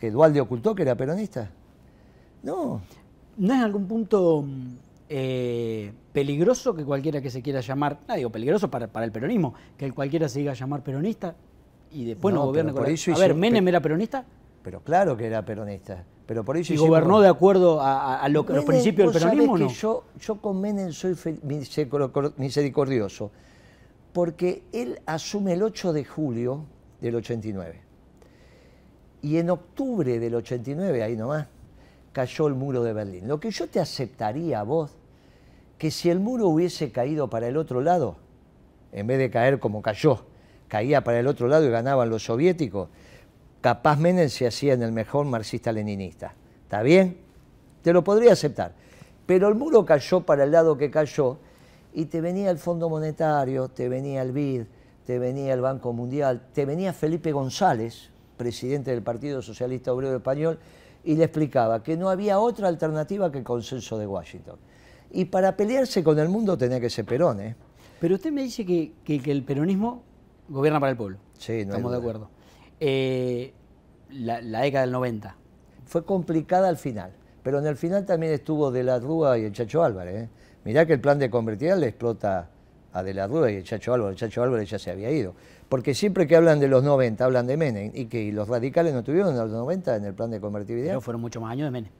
[0.00, 1.50] ¿Que Dualde ocultó que era peronista?
[2.42, 2.80] No.
[3.36, 4.44] ¿No es algún punto
[5.10, 9.52] eh, peligroso que cualquiera que se quiera llamar, no digo peligroso para, para el peronismo,
[9.76, 11.34] que cualquiera se diga llamar peronista
[11.92, 12.88] y después no, No, gobierne con la...
[12.88, 14.24] A hizo- ver, ¿Menem era peronista?
[14.68, 16.04] Pero claro que era peronista.
[16.26, 19.54] Pero por eso ¿Y hicimos- gobernó de acuerdo a, lo- a los principios del peronismo
[19.54, 19.70] o que no?
[19.70, 21.16] Yo, yo con Menem soy
[22.36, 23.30] misericordioso,
[24.12, 26.64] porque él asume el 8 de julio
[27.00, 27.80] del 89.
[29.22, 31.46] Y en octubre del 89, ahí nomás,
[32.12, 33.26] cayó el muro de Berlín.
[33.26, 34.90] Lo que yo te aceptaría a vos,
[35.78, 38.16] que si el muro hubiese caído para el otro lado,
[38.92, 40.26] en vez de caer como cayó,
[40.68, 42.90] caía para el otro lado y ganaban los soviéticos,
[43.60, 46.34] capaz Menem se hacía en el mejor marxista-leninista.
[46.64, 47.18] ¿Está bien?
[47.82, 48.72] Te lo podría aceptar.
[49.26, 51.38] Pero el muro cayó para el lado que cayó
[51.92, 54.62] y te venía el Fondo Monetario, te venía el BID,
[55.04, 60.58] te venía el Banco Mundial, te venía Felipe González, presidente del Partido Socialista Obrero Español,
[61.04, 64.56] y le explicaba que no había otra alternativa que el consenso de Washington.
[65.10, 67.56] Y para pelearse con el mundo tenía que ser Perón, ¿eh?
[68.00, 70.02] Pero usted me dice que, que- que el peronismo
[70.48, 71.18] gobierna para el pueblo.
[71.38, 72.28] Sí, no Estamos de acuerdo.
[72.80, 73.52] Eh,
[74.10, 75.36] la, la década del 90.
[75.86, 77.12] Fue complicada al final,
[77.42, 80.24] pero en el final también estuvo De la Rúa y el Chacho Álvarez.
[80.24, 80.28] ¿eh?
[80.64, 82.50] Mirá que el plan de convertir le explota
[82.92, 84.14] a De la Rúa y el Chacho Álvarez.
[84.14, 85.34] El Chacho Álvarez ya se había ido.
[85.68, 87.90] Porque siempre que hablan de los 90, hablan de Menem.
[87.94, 90.90] Y que los radicales no tuvieron en los 90 en el plan de convertibilidad.
[90.90, 91.90] Pero fueron muchos más años de Menem.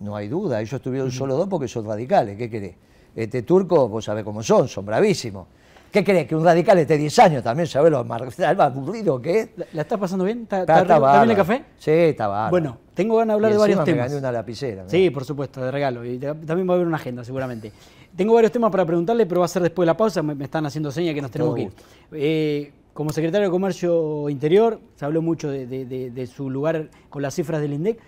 [0.00, 2.36] No hay duda, ellos tuvieron solo dos porque son radicales.
[2.36, 2.74] ¿Qué querés?
[3.14, 5.46] Este turco, vos sabés cómo son, son bravísimos.
[5.90, 6.26] ¿Qué crees?
[6.26, 8.20] ¿Que un radical esté 10 años también sabés lo más
[8.58, 9.48] aburrido que es?
[9.56, 10.42] ¿La, la estás pasando bien?
[10.42, 11.06] ¿Está, Está- está, está rico?
[11.08, 11.64] ¿Está bien el café?
[11.78, 12.50] Sí, está bárbaro.
[12.50, 14.06] Bueno, tengo ganas de hablar Y de varios me temas.
[14.08, 14.84] gané una lapicera.
[14.88, 16.04] Sí, por supuesto, de regalo.
[16.04, 17.72] Y también va a haber una agenda, seguramente.
[18.14, 20.22] Tengo varios temas para preguntarle, pero va a ser después de la pausa.
[20.22, 21.72] Me, me están haciendo señas que nos tenemos que ir.
[22.12, 26.88] Eh, como secretario de Comercio Interior, se habló mucho de, de- de- de su lugar
[27.10, 27.98] con las cifras del INDEC.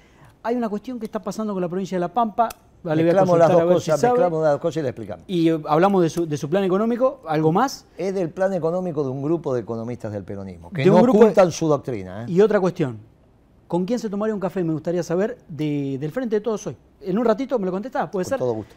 [0.43, 2.49] Hay una cuestión que está pasando con la provincia de La Pampa.
[2.85, 5.25] Le voy a Mezclamos las dos cosas, si mezclamos las dos cosas y le explicamos.
[5.27, 7.21] Y eh, hablamos de su, de su plan económico.
[7.27, 7.85] ¿Algo más?
[7.97, 11.03] Es del plan económico de un grupo de economistas del peronismo, que De no de-
[11.03, 12.23] ocultan su doctrina.
[12.23, 12.27] ¿eh?
[12.29, 12.99] Y otra cuestión.
[13.67, 14.62] ¿Con quién se tomaría un café?
[14.64, 16.77] Me gustaría saber de- del Frente de Todos hoy.
[17.03, 18.38] En un ratito me lo contestás, ¿puede Con ser?
[18.38, 18.75] todo gusto.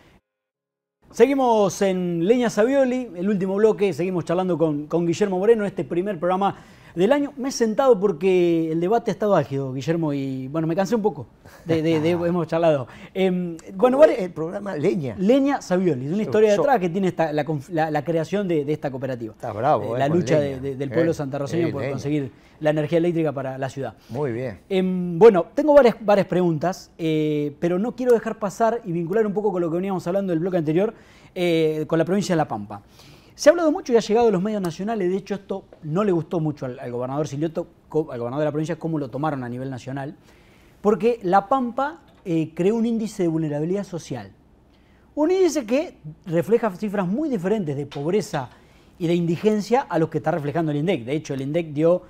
[1.12, 6.18] Seguimos en Leña Savioli, el último bloque, seguimos charlando con, con Guillermo Moreno, este primer
[6.18, 6.56] programa
[6.96, 7.34] del año.
[7.38, 11.02] Me he sentado porque el debate ha estado álgido, Guillermo, y bueno, me cansé un
[11.02, 11.28] poco
[11.66, 12.88] de, de- de- hemos charlado.
[13.14, 15.16] Em, bueno, vale, el programa Leña.
[15.18, 18.48] Leña Savioli, de una historia yo- detrás que tiene esta- la, conf- la- la creación
[18.48, 19.34] de, esta cooperativa.
[19.34, 21.94] Está bravo, Eh, eh, la lucha del pueblo Eh, santarroceño eh, por Leña.
[21.94, 23.96] conseguir la energía eléctrica para la ciudad.
[24.10, 24.60] Muy bien.
[24.70, 29.52] Em, bueno, tengo varias, varias preguntas, pero no quiero dejar pasar y vincular un poco
[29.52, 30.94] con lo que veníamos hablando del bloque anterior,
[31.88, 32.82] con la provincia de La Pampa.
[33.36, 36.04] Se ha hablado mucho y ha llegado a los medios nacionales, de hecho esto no
[36.04, 39.50] le gustó mucho al, gobernador Silioto, al gobernador de la provincia, cómo lo tomaron a
[39.50, 40.16] nivel nacional,
[40.82, 44.32] porque La Pampa eh, creó un índice de vulnerabilidad social.
[45.16, 48.50] Un índice que refleja cifras muy diferentes de pobreza
[48.98, 51.06] y de indigencia a los que está reflejando el INDEC.
[51.06, 52.04] De hecho, el INDEC dio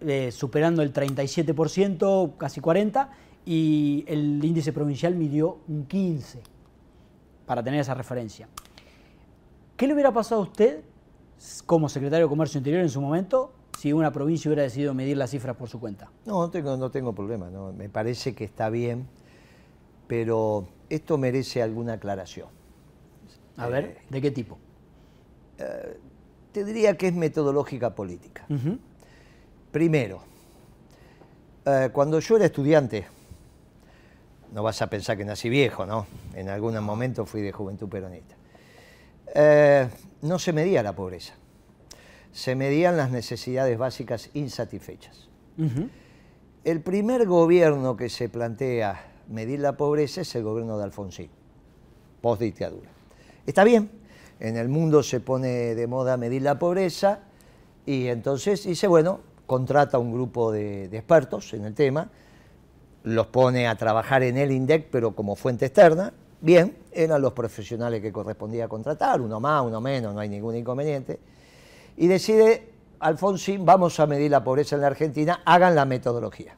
[0.00, 3.08] eh, superando el 37%, casi 40%,
[3.44, 6.38] y el índice provincial midió un 15%,
[7.46, 8.48] para tener esa referencia.
[9.76, 10.80] ¿Qué le hubiera pasado a usted
[11.66, 15.30] como secretario de Comercio Interior en su momento si una provincia hubiera decidido medir las
[15.30, 16.10] cifras por su cuenta?
[16.24, 17.50] No, no tengo, no tengo problema.
[17.50, 19.06] no, Me parece que está bien,
[20.06, 22.48] pero esto merece alguna aclaración.
[23.58, 24.58] A ver, ¿de qué tipo?
[26.52, 28.46] Te diría que es metodológica política.
[29.72, 30.20] Primero,
[31.66, 33.06] eh, cuando yo era estudiante,
[34.52, 36.06] no vas a pensar que nací viejo, ¿no?
[36.34, 38.35] En algún momento fui de juventud peronista.
[39.34, 39.88] Eh,
[40.22, 41.34] no se medía la pobreza,
[42.32, 45.28] se medían las necesidades básicas insatisfechas.
[46.64, 51.30] El primer gobierno que se plantea medir la pobreza es el gobierno de Alfonsín,
[52.20, 52.90] post dictadura.
[53.46, 53.90] Está bien,
[54.40, 57.20] en el mundo se pone de moda medir la pobreza
[57.86, 62.10] y entonces dice, bueno, contrata un grupo de, de expertos en el tema,
[63.04, 66.12] los pone a trabajar en el INDEC, pero como fuente externa.
[66.40, 71.18] Bien, eran los profesionales que correspondía contratar, uno más, uno menos, no hay ningún inconveniente.
[71.96, 76.54] Y decide, Alfonsín, vamos a medir la pobreza en la Argentina, hagan la metodología.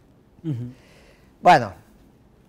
[1.41, 1.73] Bueno,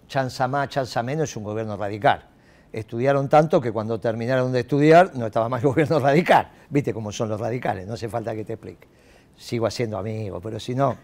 [0.07, 2.25] chanza más, chanza menos es un gobierno radical.
[2.71, 6.51] Estudiaron tanto que cuando terminaron de estudiar no estaba más el gobierno radical.
[6.69, 8.87] Viste cómo son los radicales, no hace falta que te explique.
[9.35, 10.97] Sigo haciendo amigo, pero si no.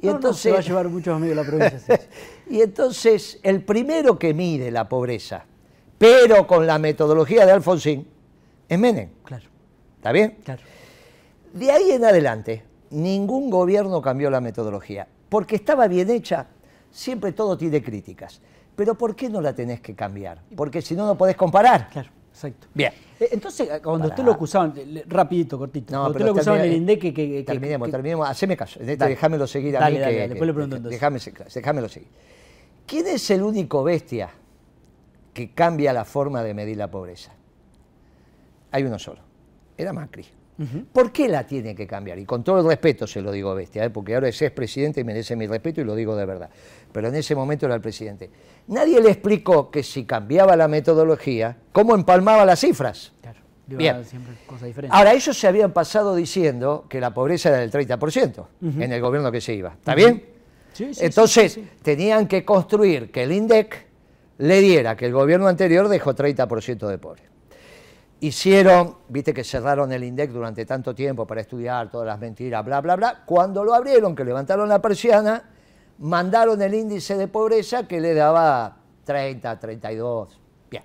[0.00, 2.00] Y No, no, entonces, se va a llevar muchos amigos la provincia.
[2.50, 5.44] y entonces el primero que mide la pobreza,
[6.04, 8.06] pero con la metodología de Alfonsín,
[8.68, 9.08] es Menem.
[9.24, 9.44] Claro,
[9.96, 10.36] ¿Está bien?
[10.44, 10.60] claro.
[11.54, 15.06] De ahí en adelante, ningún gobierno cambió la metodología.
[15.30, 16.46] Porque estaba bien hecha,
[16.90, 18.42] siempre todo tiene críticas.
[18.76, 20.42] Pero ¿por qué no la tenés que cambiar?
[20.54, 21.88] Porque si no, no podés comparar.
[21.88, 22.66] Claro, exacto.
[22.74, 22.92] Bien.
[23.18, 24.74] Entonces, cuando usted lo acusaban,
[25.06, 27.14] rapidito, cortito, No, cuando usted lo acusaban en el INDEC que...
[27.14, 28.28] que- que- terminemos, que- terminemos.
[28.28, 28.78] Haceme caso.
[28.80, 30.00] Déjamelo seguir a Dale, mí.
[30.02, 31.00] dale, después le pregunto entonces.
[31.54, 32.08] déjamelo seguir.
[32.86, 34.28] ¿Quién es el único bestia
[35.34, 37.32] que cambia la forma de medir la pobreza?
[38.70, 39.20] Hay uno solo.
[39.76, 40.24] Era Macri.
[40.92, 42.16] ¿Por qué la tiene que cambiar?
[42.20, 43.90] Y con todo el respeto se lo digo bestia, ¿eh?
[43.90, 46.48] porque ahora es expresidente y merece mi respeto y lo digo de verdad.
[46.92, 48.30] Pero en ese momento era el presidente.
[48.68, 53.12] Nadie le explicó que si cambiaba la metodología, cómo empalmaba las cifras.
[53.20, 54.04] Claro, Bien.
[54.04, 54.96] siempre cosas diferentes.
[54.96, 59.32] Ahora, ellos se habían pasado diciendo que la pobreza era del 30% en el gobierno
[59.32, 59.70] que se iba.
[59.72, 60.24] ¿Está bien?
[60.72, 61.68] Sí, sí, Entonces, sí.
[61.82, 63.86] tenían que construir que el INDEC
[64.38, 67.24] le diera que el gobierno anterior dejó 30% de pobres.
[68.20, 72.80] Hicieron, viste que cerraron el INDEC durante tanto tiempo para estudiar todas las mentiras, bla,
[72.80, 73.22] bla, bla.
[73.26, 75.50] Cuando lo abrieron, que levantaron la persiana,
[75.98, 80.40] mandaron el índice de pobreza que le daba 30, 32.
[80.70, 80.84] Bien.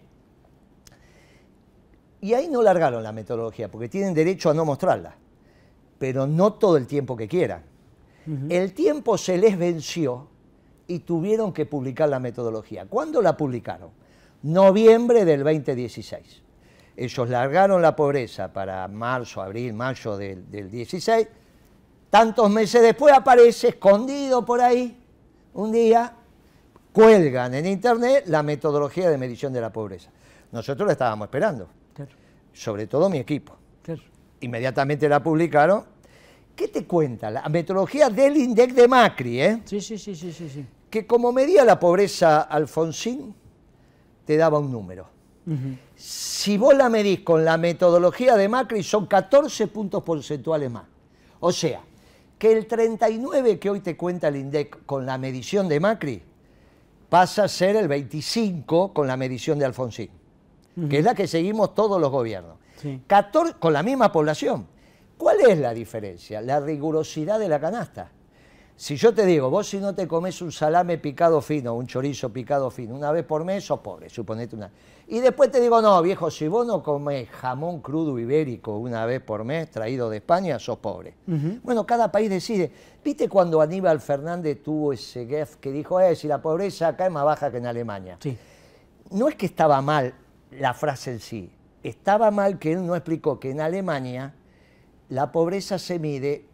[2.22, 5.16] Y ahí no largaron la metodología, porque tienen derecho a no mostrarla,
[5.98, 7.64] pero no todo el tiempo que quieran.
[8.50, 10.28] El tiempo se les venció
[10.90, 12.86] y tuvieron que publicar la metodología.
[12.88, 13.92] ¿Cuándo la publicaron?
[14.42, 16.42] Noviembre del 2016.
[16.98, 21.28] Ellos largaron la pobreza para marzo, abril, mayo del, del 16.
[22.10, 24.98] Tantos meses después aparece escondido por ahí,
[25.54, 26.12] un día,
[26.92, 30.10] cuelgan en internet la metodología de medición de la pobreza.
[30.52, 32.12] Nosotros la estábamos esperando, Claro,
[32.52, 33.56] sobre todo mi equipo.
[33.84, 34.02] claro.
[34.42, 35.84] Inmediatamente la publicaron.
[36.56, 37.30] ¿Qué te cuenta?
[37.30, 39.62] La metodología del INDEC de Macri, ¿eh?
[39.66, 40.66] Sí, sí, sí, sí, sí.
[40.90, 43.36] Que como medía la pobreza Alfonsín,
[44.26, 45.08] te daba un número.
[45.96, 50.84] Si vos la medís con la metodología de Macri, son 14 puntos porcentuales más.
[51.40, 51.82] O sea,
[52.38, 56.22] que el 39 que hoy te cuenta el INDEC con la medición de Macri,
[57.10, 60.12] pasa a ser el 25 con la medición de Alfonsín,
[60.88, 62.58] que es la que seguimos todos los gobiernos.
[62.80, 63.02] Sí.
[63.08, 64.68] 14 con la misma población.
[65.18, 66.40] ¿Cuál es la diferencia?
[66.42, 68.12] La rigurosidad de la canasta.
[68.80, 72.32] Si yo te digo, vos si no te comes un salame picado fino, un chorizo
[72.32, 74.72] picado fino, una vez por mes, sos pobre, suponete una.
[75.10, 79.20] Y después te digo, no, viejo, si vos no comes jamón crudo ibérico una vez
[79.20, 81.14] por mes, traído de España, sos pobre.
[81.62, 82.72] Bueno, cada país decide.
[83.04, 87.12] ¿Viste cuando Aníbal Fernández tuvo ese gef que dijo, eh, si la pobreza acá es
[87.12, 88.16] más baja que en Alemania?
[88.22, 88.38] Sí.
[89.12, 90.14] no es que estaba mal
[90.52, 91.52] la frase en sí,
[91.84, 94.36] estaba mal que él no explicó que en Alemania
[95.10, 96.46] la pobreza se mide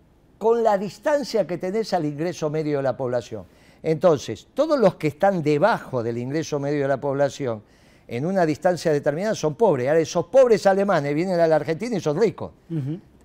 [0.46, 3.46] con la distancia que tenés al ingreso medio de la población.
[3.82, 7.64] Entonces, todos los que están debajo del ingreso medio de la población,
[8.08, 9.88] en una distancia determinada, son pobres.
[9.88, 12.52] Ahora, esos pobres alemanes vienen a la Argentina y son ricos.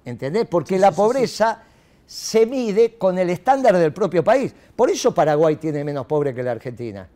[0.02, 0.46] ¿Entendés?
[0.48, 1.62] Porque la pobreza
[2.06, 4.54] se mide con el estándar del propio país.
[4.74, 7.06] Por eso Paraguay tiene menos pobre que la Argentina.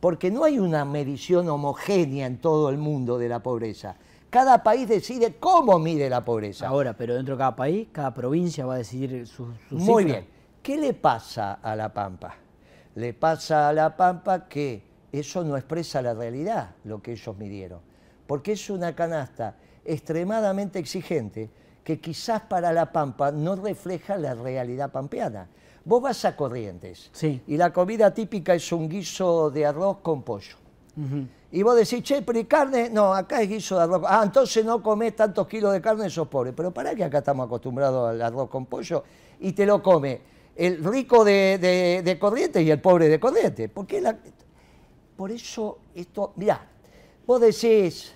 [0.00, 3.94] Porque no hay una medición homogénea en todo el mundo de la pobreza.
[4.32, 6.66] Cada país decide cómo mide la pobreza.
[6.66, 10.20] Ahora, pero dentro de cada país, cada provincia va a decidir su, su Muy cifra.
[10.20, 10.30] bien.
[10.62, 12.34] ¿Qué le pasa a La Pampa?
[12.94, 17.80] Le pasa a La Pampa que eso no expresa la realidad, lo que ellos midieron.
[18.26, 21.50] Porque es una canasta extremadamente exigente
[21.84, 25.46] que quizás para La Pampa no refleja la realidad pampeana.
[25.84, 27.42] Vos vas a Corrientes Sí.
[27.46, 30.56] y la comida típica es un guiso de arroz con pollo.
[31.52, 32.88] Y vos decís, che, pero ¿y carne?
[32.90, 34.02] No, acá es guiso de arroz.
[34.06, 36.52] Ah, entonces no comés tantos kilos de carne, sos pobre.
[36.54, 39.04] Pero para que acá estamos acostumbrados al arroz con pollo
[39.38, 40.20] y te lo come
[40.56, 43.70] el rico de, de, de y el pobre de Corrientes.
[43.72, 44.16] Porque la-
[45.16, 46.66] por eso esto, mirá,
[47.26, 48.14] vos decís,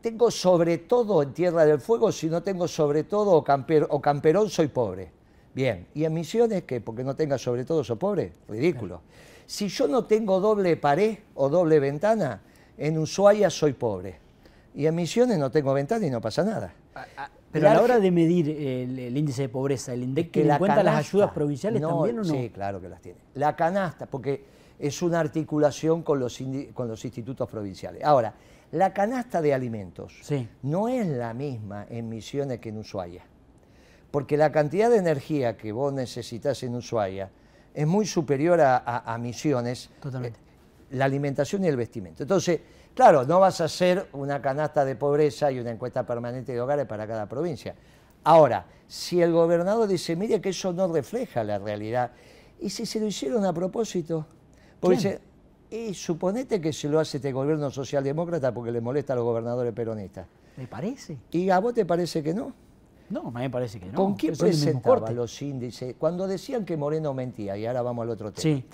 [0.00, 4.00] tengo sobre todo en Tierra del Fuego, si no tengo sobre todo o, camper- o
[4.00, 5.10] camperón, soy pobre.
[5.52, 6.80] Bien, ¿y en Misiones qué?
[6.80, 8.32] Porque no tenga sobre todo, soy pobre.
[8.46, 9.00] Ridículo.
[9.46, 12.40] Si yo no tengo doble pared o doble ventana,
[12.76, 14.18] en Ushuaia soy pobre.
[14.74, 16.72] Y en Misiones no tengo ventana y no pasa nada.
[17.52, 20.44] Pero La a la hora de medir el, el índice de pobreza, ¿el INDEC que
[20.44, 22.28] la en cuenta las canasta- ayudas provinciales No, también o no?
[22.28, 23.18] Sí, claro que las tiene.
[23.34, 24.44] La canasta, porque
[24.78, 28.02] es una articulación con los, indi- con los institutos provinciales.
[28.04, 28.34] Ahora,
[28.72, 30.46] la canasta de alimentos Sí.
[30.64, 33.22] no es la misma en Misiones que en Ushuaia.
[34.10, 37.30] Porque la cantidad de energía que vos necesitas en Ushuaia
[37.76, 39.90] es muy superior a, a- a Misiones.
[40.00, 40.38] Totalmente.
[40.40, 40.42] eh,
[40.96, 42.22] la alimentación y el vestimento.
[42.22, 42.60] Entonces,
[42.94, 46.86] claro, no vas a hacer una canasta de pobreza y una encuesta permanente de hogares
[46.86, 47.74] para cada provincia.
[48.24, 52.12] Ahora, si el gobernador dice, mire que eso no refleja la realidad,
[52.60, 54.26] ¿y si se lo hicieron a propósito?
[54.80, 55.20] Porque ¿Quién?
[55.70, 59.24] dice, y suponete que se lo hace este gobierno socialdemócrata porque le molesta a los
[59.24, 60.26] gobernadores peronistas.
[60.56, 61.18] ¿Me parece?
[61.32, 62.54] ¿Y a vos te parece que no?
[63.10, 63.94] No, a mí me parece que no.
[63.94, 65.94] ¿Con quién presentaba los índices?
[65.98, 68.42] Cuando decían que Moreno mentía, y ahora vamos al otro tema.
[68.42, 68.64] Sí.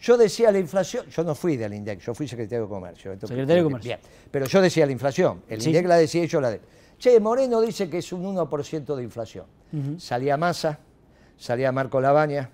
[0.00, 3.12] Yo decía la inflación, yo no fui del INDEC, yo fui secretario de Comercio.
[3.12, 3.88] Entonces, Secretario de Comercio.
[3.88, 6.60] Bien, pero yo decía la inflación, el Sí, INDEC la decía y yo la de.
[6.98, 9.46] Che, Moreno dice que es un 1% de inflación.
[9.98, 10.78] Salía Massa,
[11.36, 12.50] salía Marco Labaña,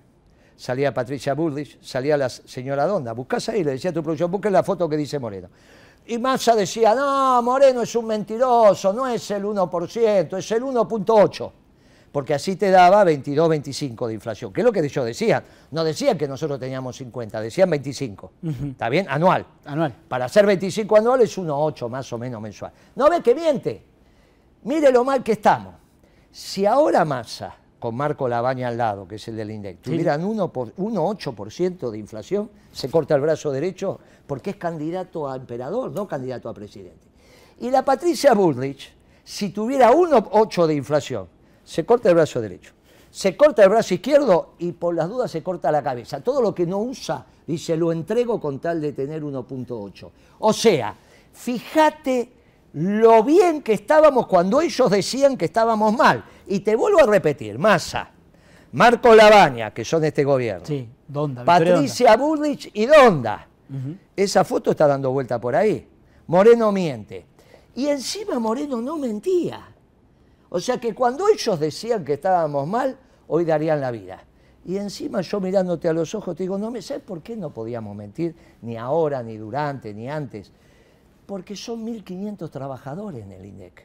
[0.57, 3.13] salía Patricia Bullrich, salía la señora Donda.
[3.13, 5.49] Buscás ahí, le decía a tu producción, busquen la foto que dice Moreno.
[6.07, 11.53] Y Massa decía, no, Moreno es un mentiroso, no es el 1%, es el 1.8%
[12.13, 15.43] porque así te daba 22, 25 de inflación, que es lo que ellos decían.
[15.73, 18.33] No decían que nosotros teníamos 50, decían 25.
[18.71, 19.07] ¿Está bien?
[19.09, 19.45] Anual.
[19.65, 19.93] Anual.
[20.07, 22.71] Para hacer 25 anuales, 1,8 más o menos mensual.
[22.95, 23.83] ¿No ve que miente?
[24.63, 25.75] Mire lo mal que estamos.
[26.31, 30.53] Si ahora Massa, con Marco Labaña al lado, que es el del INDEC, tuvieran 1
[30.53, 36.07] por- 1,8% de inflación, se corta el brazo derecho porque es candidato a emperador, no
[36.07, 37.07] candidato a presidente.
[37.61, 41.29] Y la Patricia Bullrich, si tuviera 1,8 de inflación,
[41.65, 42.73] se corta el brazo derecho,
[43.11, 46.21] se corta el brazo izquierdo y por las dudas se corta la cabeza.
[46.21, 50.11] Todo lo que no usa, dice, lo entrego con tal de tener 1.8.
[50.41, 50.95] O sea,
[51.33, 52.33] fíjate
[52.75, 56.25] lo bien que estábamos cuando ellos decían que estábamos mal.
[56.47, 58.11] Y te vuelvo a repetir, Massa,
[58.73, 61.45] Marco Labaña, que son este gobierno, Sí, Donda.
[61.45, 63.47] Patricia Bullrich y Donda.
[64.17, 65.87] Esa foto está dando vuelta por ahí.
[66.27, 67.27] Moreno miente.
[67.75, 69.75] Y encima Moreno no mentía.
[70.49, 72.97] O sea que cuando ellos decían que estábamos mal,
[73.27, 74.23] hoy darían la vida.
[74.65, 77.53] Y encima yo mirándote a los ojos te digo, no me sé por qué no
[77.53, 80.53] podíamos mentir, ni ahora, ni durante, ni antes.
[81.27, 83.85] Porque son 1.500 trabajadores en el INDEC.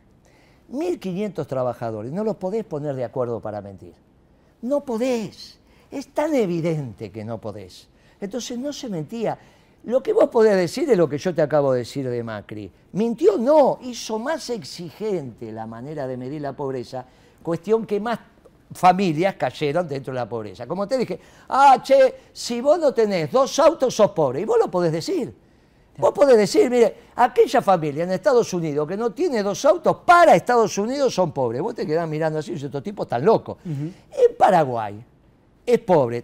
[0.71, 3.93] 1.500 trabajadores, no los podés poner de acuerdo para mentir.
[4.61, 5.59] No podés.
[5.89, 7.87] Es tan evidente que no podés.
[8.21, 9.37] Entonces no se mentía.
[9.83, 12.71] Lo que vos podés decir es lo que yo te acabo de decir de Macri.
[12.93, 17.05] Mintió, no, hizo más exigente la manera de medir la pobreza,
[17.41, 18.19] cuestión que más
[18.73, 20.67] familias cayeron dentro de la pobreza.
[20.67, 21.19] Como te dije,
[21.49, 24.41] ah, che, si vos no tenés dos autos, sos pobre.
[24.41, 25.33] Y vos lo podés decir.
[25.97, 30.33] Vos podés decir, mire, aquella familia en Estados Unidos que no tiene dos autos para
[30.33, 31.61] Estados Unidos son pobres.
[31.61, 33.57] Vos te quedás mirando así estos tipos están locos.
[33.65, 35.03] En Paraguay
[35.65, 36.23] es pobre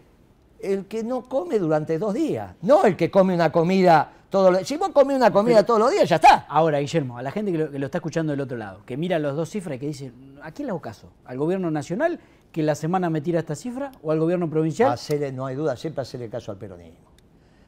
[0.74, 4.68] el que no come durante dos días, no el que come una comida todos los
[4.68, 6.45] Si vos comés una comida todos los días, ya está.
[6.49, 9.36] Ahora, Guillermo, a la gente que lo, está escuchando del otro lado, que mira las
[9.36, 10.11] dos cifras y que dice,
[10.41, 11.09] ¿a quién le hago caso?
[11.24, 12.20] ¿Al gobierno nacional
[12.51, 14.97] que la semana me tira esta cifra o al gobierno provincial?
[15.34, 17.11] no hay duda, siempre hacerle caso al peronismo.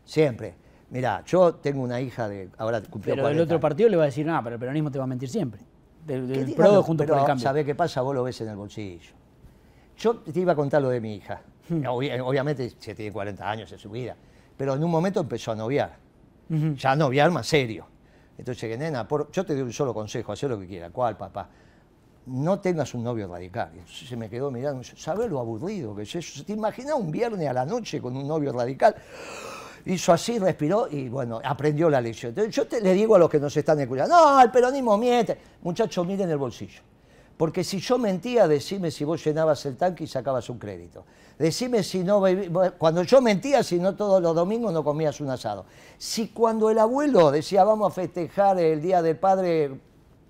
[0.04, 0.56] Siempre.
[0.90, 2.50] Mirá, yo tengo una hija de.
[2.58, 4.98] Ahora cumplió Pero el otro partido le va a decir, no, pero el peronismo te
[4.98, 5.62] va a mentir siempre.
[6.06, 7.44] Del, PRO junto por el cambio.
[7.44, 8.02] ¿Sabés qué pasa?
[8.02, 9.12] Vos lo ves en el bolsillo.
[9.98, 11.42] Yo te iba a contar lo de mi hija.
[11.70, 11.86] Hmm.
[11.88, 14.16] obviamente, se tiene 40 años en su vida.
[14.56, 15.98] Pero en un momento empezó a noviar.
[16.50, 17.86] Ya a noviar más serio.
[18.38, 20.92] Entonces, que nena, yo te doy un solo consejo, haz lo que quieras.
[20.94, 21.50] ¿Cuál, papá?
[22.28, 23.72] No tengas un novio radical.
[23.86, 26.44] se me quedó mirando, ¿sabes lo aburrido que es eso?
[26.46, 28.96] ¿Te imaginas un viernes a la noche con un novio radical?
[29.88, 32.30] hizo así, respiró y bueno, aprendió la lección.
[32.30, 35.38] Entonces, yo te, le digo a los que nos están escuchando, no, el peronismo miente.
[35.62, 36.82] Muchachos, miren el bolsillo.
[37.38, 41.06] Porque si yo mentía, decime si vos llenabas el tanque y sacabas un crédito.
[41.38, 42.24] Decime si no,
[42.80, 45.66] cuando yo mentía, si no todos los domingos no comías un asado.
[46.00, 49.80] Si cuando el abuelo decía, vamos a festejar el Día del Padre,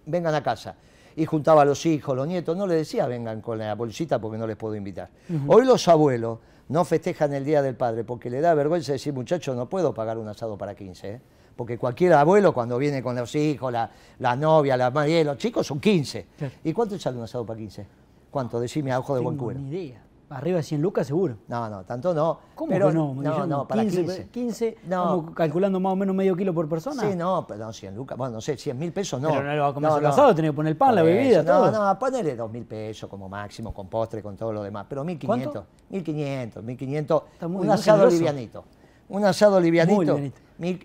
[0.05, 0.76] vengan a casa.
[1.16, 4.38] Y juntaba a los hijos, los nietos, no le decía, vengan con la bolsita porque
[4.38, 5.10] no les puedo invitar.
[5.47, 9.55] Hoy los abuelos no festejan el Día del Padre porque le da vergüenza decir, muchachos,
[9.55, 11.10] no puedo pagar un asado para 15.
[11.10, 11.22] ¿eh?
[11.58, 15.80] Porque cualquier abuelo cuando viene con los hijos, la, novia, la madre, los chicos son
[15.80, 16.28] 15.
[16.64, 17.88] ¿Y cuánto sale un asado para 15?
[18.30, 18.60] ¿Cuánto?
[18.60, 19.60] Decime a ojo de buen cubero.
[19.60, 20.03] Ni idea.
[20.30, 21.38] Arriba de 100 lucas seguro.
[21.47, 22.38] No, no, tanto no.
[22.53, 22.91] ¿Cómo que no?
[22.91, 24.28] No, no, para 15.
[24.30, 25.34] 15, no.
[25.34, 27.01] calculando más o menos medio kilo por persona.
[27.01, 28.18] Sí, no, pero no, 100 lucas.
[28.18, 29.30] Bueno, no sé, 100 mil pesos no.
[29.30, 31.45] Pero no lo va a comer no, asado, tenés que poner el pan, la bebida,
[31.45, 31.72] todo.
[31.72, 34.86] No, no, ponele 2 mil pesos como máximo, con postre, con todo lo demás.
[34.89, 35.51] Pero 1500.
[35.53, 35.70] ¿Cuánto?
[35.89, 37.24] 1500, 1500.
[37.43, 38.66] un asado livianito.
[39.10, 40.18] Un asado livianito.
[40.18, 40.32] Muy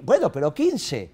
[0.03, 1.11] bueno, pero 15.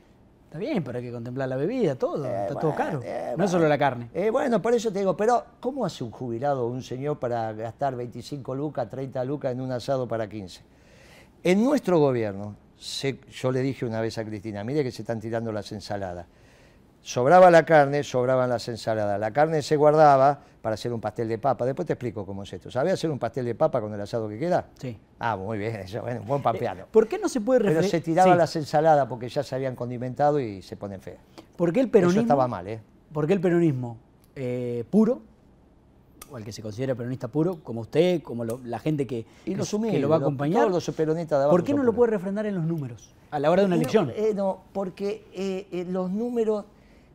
[0.49, 3.03] Está bien, pero hay que contemplar la bebida, todo, eh, está todo caro.
[3.05, 4.09] Eh, no solo la carne.
[4.15, 7.53] Eh, bueno, por eso te digo, pero ¿cómo hace un jubilado o un señor para
[7.53, 10.63] gastar 25 lucas, 30 lucas en un asado para 15?
[11.45, 12.57] En nuestro gobierno,
[13.31, 16.27] yo le dije una vez a Cristina, mire que se están tirando las ensaladas.
[17.09, 19.19] Sobraba la carne, sobraban las ensaladas.
[19.19, 21.65] La carne se guardaba para hacer un pastel de papa.
[21.65, 22.71] Después te explico cómo es esto.
[22.71, 24.67] ¿Sabés hacer un pastel de papa con el asado que queda?
[24.79, 24.95] Sí.
[25.19, 26.83] Ah, muy bien, eso, bueno, buen papeano.
[26.83, 29.75] Eh, ¿Por qué no se puede Pero se tiraba las ensaladas porque ya se habían
[29.75, 31.17] condimentado y se ponen feas.
[31.57, 32.21] ¿Por qué el peronismo?
[32.21, 32.79] Eso estaba mal, ¿eh?
[33.11, 33.97] ¿Por qué el peronismo
[34.37, 35.23] eh, puro,
[36.31, 40.11] o el que se considera peronista puro, como usted, como la gente que, y lo
[40.11, 42.67] va a acompañar, todos los peronistas de ¿por qué no lo puede refrendar en los
[42.67, 44.13] números a la hora de una elección?
[44.15, 46.67] Eh, no, porque los números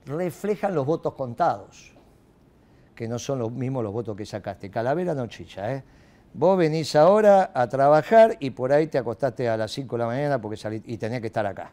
[0.06, 1.93] reflejan los votos contados,
[2.95, 4.70] que no son los mismos los votos que sacaste.
[4.70, 5.84] Calavera no chicha, ¿eh?
[6.36, 10.08] Vos venís ahora a trabajar y por ahí te acostaste a las 5 de la
[10.08, 11.72] mañana porque salí, y tenías que estar acá.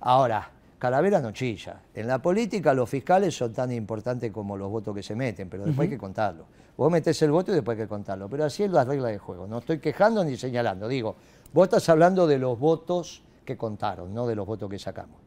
[0.00, 1.82] Ahora, Calavera no chilla.
[1.94, 5.66] En la política los fiscales son tan importantes como los votos que se meten, pero
[5.66, 6.46] después hay que contarlo.
[6.74, 8.30] Vos metés el voto y después hay que contarlo.
[8.30, 9.46] Pero así es la regla de juego.
[9.46, 10.88] No estoy quejando ni señalando.
[10.88, 11.16] Digo,
[11.52, 15.18] vos estás hablando de los votos que contaron, no de los votos que sacamos.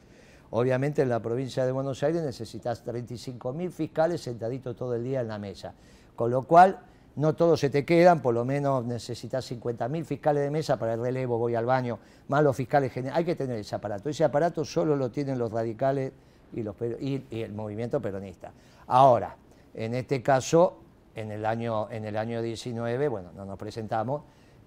[0.56, 5.28] Obviamente en la provincia de Buenos Aires necesitas 35.000 fiscales sentaditos todo el día en
[5.28, 5.74] la mesa,
[6.16, 6.78] con lo cual
[7.16, 11.01] no todos se te quedan, por lo menos necesitas 50.000 fiscales de mesa para el
[11.01, 11.97] relevo, voy al baño,
[12.28, 13.18] más los fiscales generales.
[13.18, 14.10] Hay que tener ese aparato.
[14.10, 16.12] Ese aparato solo lo tienen los radicales
[16.54, 18.51] y, el movimiento peronista.
[18.86, 19.36] Ahora,
[19.74, 20.78] en este caso,
[21.16, 24.22] en el año, en el año 19, bueno, no nos presentamos,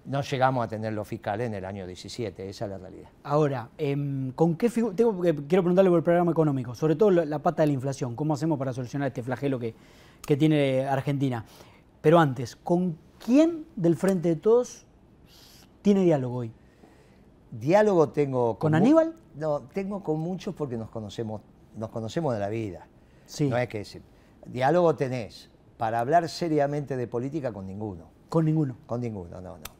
[0.07, 3.09] no llegamos a tener los fiscales en el año 17, esa es la realidad.
[3.23, 7.63] Ahora, em, ¿con qué tengo, quiero preguntarle por el programa económico, sobre todo la, pata
[7.63, 9.75] de la inflación, ¿cómo hacemos para solucionar este flagelo que,
[10.37, 11.45] tiene Argentina?
[12.01, 14.85] Pero antes, ¿con quién del Frente de Todos
[15.81, 16.51] tiene diálogo hoy?
[17.51, 19.13] Diálogo tengo con, Aníbal?
[19.35, 21.41] No, tengo con muchos porque nos conocemos,
[21.75, 22.87] nos conocemos de la vida.
[23.25, 23.49] Sí.
[23.49, 23.85] No es que
[24.45, 28.05] diálogo tenés para hablar seriamente de política con ninguno.
[28.29, 28.77] Con ninguno.
[28.85, 29.76] Con ninguno, no, no.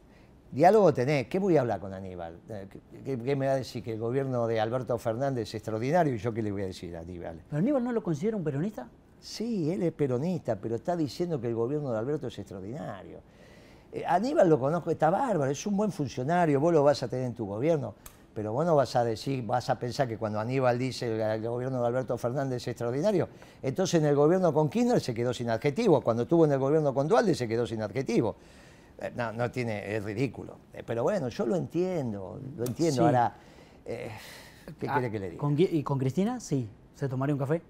[0.52, 1.28] Diálogo tenés.
[1.28, 2.38] ¿Qué voy a hablar con Aníbal?
[2.50, 2.68] Eh,
[3.04, 3.84] ¿Qué, qué me va a decir?
[3.84, 6.96] Que el gobierno de Alberto Fernández es extraordinario y yo qué le voy a decir
[6.96, 7.42] a Aníbal.
[7.50, 8.88] ¿Pero Aníbal no lo considera un peronista?
[9.20, 13.20] Sí, él es peronista, pero está diciendo que el gobierno de Alberto es extraordinario.
[13.92, 17.26] Eh, Aníbal lo conozco, está bárbaro, es un buen funcionario, vos lo vas a tener
[17.26, 17.96] en tu gobierno,
[18.34, 21.42] pero vos no vas a decir, vas a pensar que cuando Aníbal dice el, el
[21.42, 23.28] gobierno de Alberto Fernández es extraordinario,
[23.62, 26.94] entonces en el gobierno con Kirchner se quedó sin adjetivo, cuando estuvo en el gobierno
[26.94, 28.36] con Dualde se quedó sin adjetivo.
[29.00, 30.58] Eh, No, no tiene, es ridículo.
[30.74, 33.02] Eh, Pero bueno, yo lo entiendo, lo entiendo.
[33.02, 33.06] Sí.
[33.06, 33.36] Ahora,
[33.86, 34.10] eh,
[34.80, 35.40] ¿qué Ah, quiere que le diga?
[35.42, 36.40] ¿con ¿Y con Cristina?
[36.40, 36.68] Sí.
[36.96, 37.62] ¿Se tomaría un café?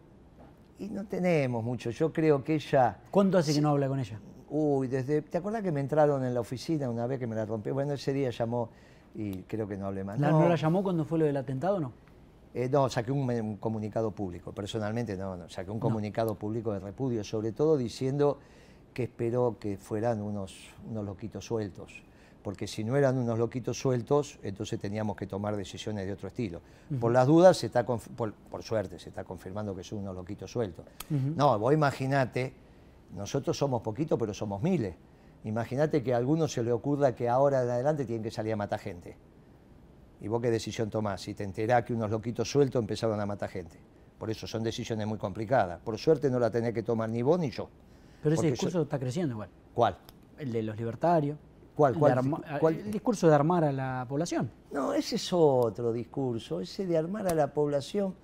[0.79, 1.89] Y no tenemos mucho.
[1.89, 2.99] Yo creo que ella.
[3.11, 4.19] ¿Cuánto hace que no habla con ella?
[4.49, 5.21] Uy, desde.
[5.23, 7.73] ¿Te acuerdas que me entraron en la oficina una vez que me la rompió?
[7.73, 8.69] Bueno, ese día llamó
[9.15, 10.19] y creo que no hablé más.
[10.19, 11.91] ¿La- ¿No, la llamó cuando fue lo del atentado o no?
[12.53, 14.51] Eh, no, saqué un, un comunicado público.
[14.53, 18.39] Personalmente no, no, saqué un comunicado público de repudio, sobre todo diciendo
[18.97, 22.01] que esperó que fueran unos, unos loquitos sueltos.
[22.41, 26.61] Porque si no eran unos loquitos sueltos, entonces teníamos que tomar decisiones de otro estilo.
[26.99, 30.49] Por las dudas, se está por, por suerte, se está confirmando que son unos loquitos
[30.49, 30.83] sueltos.
[31.11, 32.53] No, vos imaginate,
[33.15, 34.95] nosotros somos poquitos, pero somos miles.
[35.43, 38.55] Imagínate que a alguno se le ocurra que ahora en adelante tienen que salir a
[38.55, 39.15] matar gente.
[40.21, 41.21] ¿Y vos qué decisión tomás?
[41.21, 43.77] Si te enterás que unos loquitos sueltos empezaron a matar gente.
[44.17, 45.79] Por eso son decisiones muy complicadas.
[45.81, 47.69] Por suerte no la tenés que tomar ni vos ni yo.
[48.21, 49.49] Pero ese discurso está creciendo igual.
[49.73, 49.97] ¿Cuál?
[50.37, 51.37] El de los libertarios.
[51.75, 52.75] ¿Cuál, el cuál, arma- cuál?
[52.75, 54.49] El discurso de armar a la población.
[54.71, 56.59] No, ese es otro discurso.
[56.59, 58.15] Ese de armar a la población,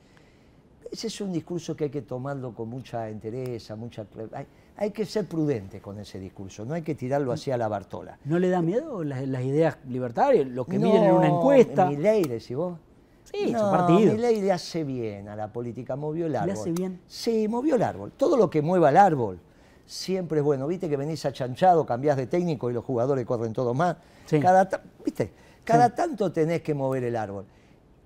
[0.91, 4.05] ese es un discurso que hay que tomarlo con mucha entereza, mucha...
[4.33, 7.67] Hay, hay que ser prudente con ese discurso, no hay que tirarlo así a la
[7.67, 8.17] Bartola.
[8.25, 10.47] ¿No le da miedo las, las ideas libertarias?
[10.47, 11.85] Lo que miren en una encuesta.
[11.85, 12.79] Milei, decís vos.
[13.23, 14.13] Sí, no, su partido.
[14.13, 16.53] Milei le hace bien a la política, movió el ¿Le árbol.
[16.53, 16.99] hace bien?
[17.05, 18.11] Sí, movió el árbol.
[18.17, 19.39] Todo lo que mueva el árbol
[19.85, 20.67] siempre es bueno.
[20.67, 23.97] Viste que venís achanchado, cambiás de técnico y los jugadores corren todo más.
[24.25, 24.39] Sí.
[24.39, 24.69] Cada,
[25.03, 25.31] ¿viste?
[25.63, 25.93] Cada Sí.
[25.95, 27.45] tanto tenés que mover el árbol.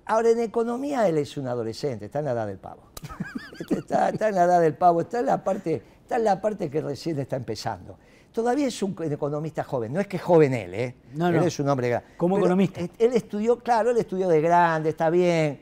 [0.05, 2.83] Ahora, en economía él es un adolescente, está en la edad del pavo.
[3.59, 6.39] Este está, está en la edad del pavo, está en la parte, está en la
[6.39, 7.97] parte que recién está empezando.
[8.31, 10.95] Todavía es un economista joven, no es que es joven él, ¿eh?
[11.15, 11.43] No, él no.
[11.43, 12.07] es un hombre grande.
[12.17, 12.79] Como economista.
[12.79, 15.59] Él él estudió, claro, él estudió de grande, está bien.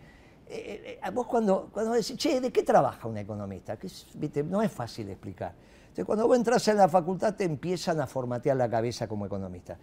[0.47, 3.77] Eh, eh, vos cuando, cuando decís, che, ¿de qué trabaja un economista?
[3.77, 5.53] Que es, viste, no es fácil explicar.
[5.95, 9.77] Entonces, cuando vos entras en la facultad te empiezan a formatear la cabeza como economista.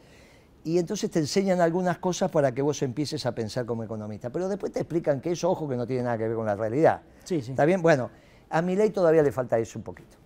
[0.62, 4.28] Y entonces te enseñan algunas cosas para que vos empieces a pensar como economista.
[4.28, 6.54] Pero después te explican que eso, ojo, que no tiene nada que ver con la
[6.54, 7.00] realidad.
[7.24, 7.52] Sí, sí.
[7.52, 7.80] ¿Está bien?
[7.80, 8.10] Bueno,
[8.50, 10.18] a mi ley todavía le falta eso un poquito.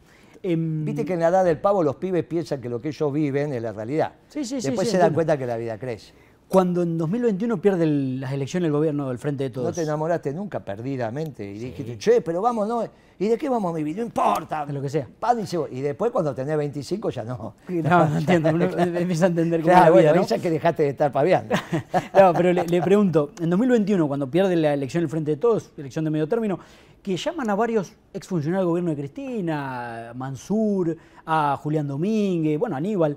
[0.43, 3.13] Em, Viste que en la edad del pavo los pibes piensan que lo que ellos
[3.13, 4.15] viven es la realidad.
[4.27, 5.15] Sí, sí, sí, Después sí, se dan entiendo.
[5.15, 6.13] cuenta que la vida crece.
[6.49, 9.67] Cuando en 2021 pierde el- las elecciones el gobierno del Frente de Todos.
[9.69, 12.85] No te enamoraste nunca perdidamente y dijiste, che, pero vamos, no.
[13.19, 13.97] ¿Y de qué vamos a vivir?
[13.97, 14.65] No importa.
[14.65, 15.09] De lo que sea.
[15.19, 15.77] Pan y.
[15.77, 17.55] Y después cuando tenés 25 ya no.
[17.69, 18.51] No, no entiendo.
[18.51, 20.29] Uno empieza a entender cómo es Claro, la vida, bueno, ¿no?
[20.29, 21.55] ya que dejaste de estar paviando.
[22.19, 25.73] No, pero le, le pregunto, en 2021, cuando pierde la elección el Frente de Todos,
[25.77, 26.59] elección de medio término,
[27.03, 32.75] que llaman a varios exfuncionarios del gobierno de Cristina, a Mansur, a Julián Domínguez, bueno,
[32.77, 33.17] a Aníbal,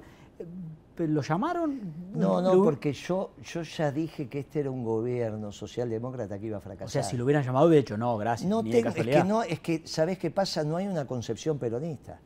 [1.07, 1.79] ¿lo llamaron?
[2.13, 6.57] No, no, porque yo, yo ya dije que este era un gobierno socialdemócrata que iba
[6.57, 6.89] a O fracasar.
[6.89, 8.49] sea, si lo hubieran llamado, de hecho, no, gracias.
[8.49, 10.63] no ni de tengo- es que no, es que, ¿sabés qué pasa?
[10.63, 12.19] No hay una concepción peronista.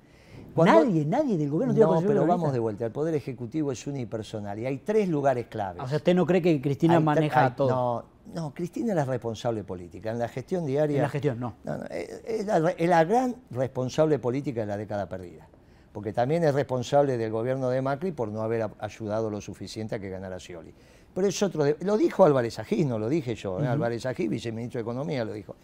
[0.55, 2.35] Nadie, nadie del gobierno tiene No, pero peronista.
[2.35, 2.85] vamos de vuelta.
[2.85, 5.81] El Poder Ejecutivo es unipersonal y hay tres lugares claves.
[5.83, 7.69] O sea, ¿usted no cree que Cristina Hay maneja hay- todo?
[7.69, 8.03] No,
[8.35, 10.11] no, Cristina es la responsable política.
[10.11, 10.97] En la gestión diaria.
[10.97, 11.55] En la gestión, no.
[11.63, 15.47] No, no, es, es la, es la gran responsable política de la década perdida.
[15.93, 19.99] Porque también es responsable del gobierno de Macri por no haber ayudado lo suficiente a
[19.99, 20.73] que ganara Scioli.
[21.13, 21.63] Pero es otro.
[21.63, 23.59] de- lo dijo Álvarez Agís, no lo dije yo.
[23.59, 23.67] ¿eh?
[23.67, 25.55] Álvarez Agís, viceministro de Economía, lo dijo.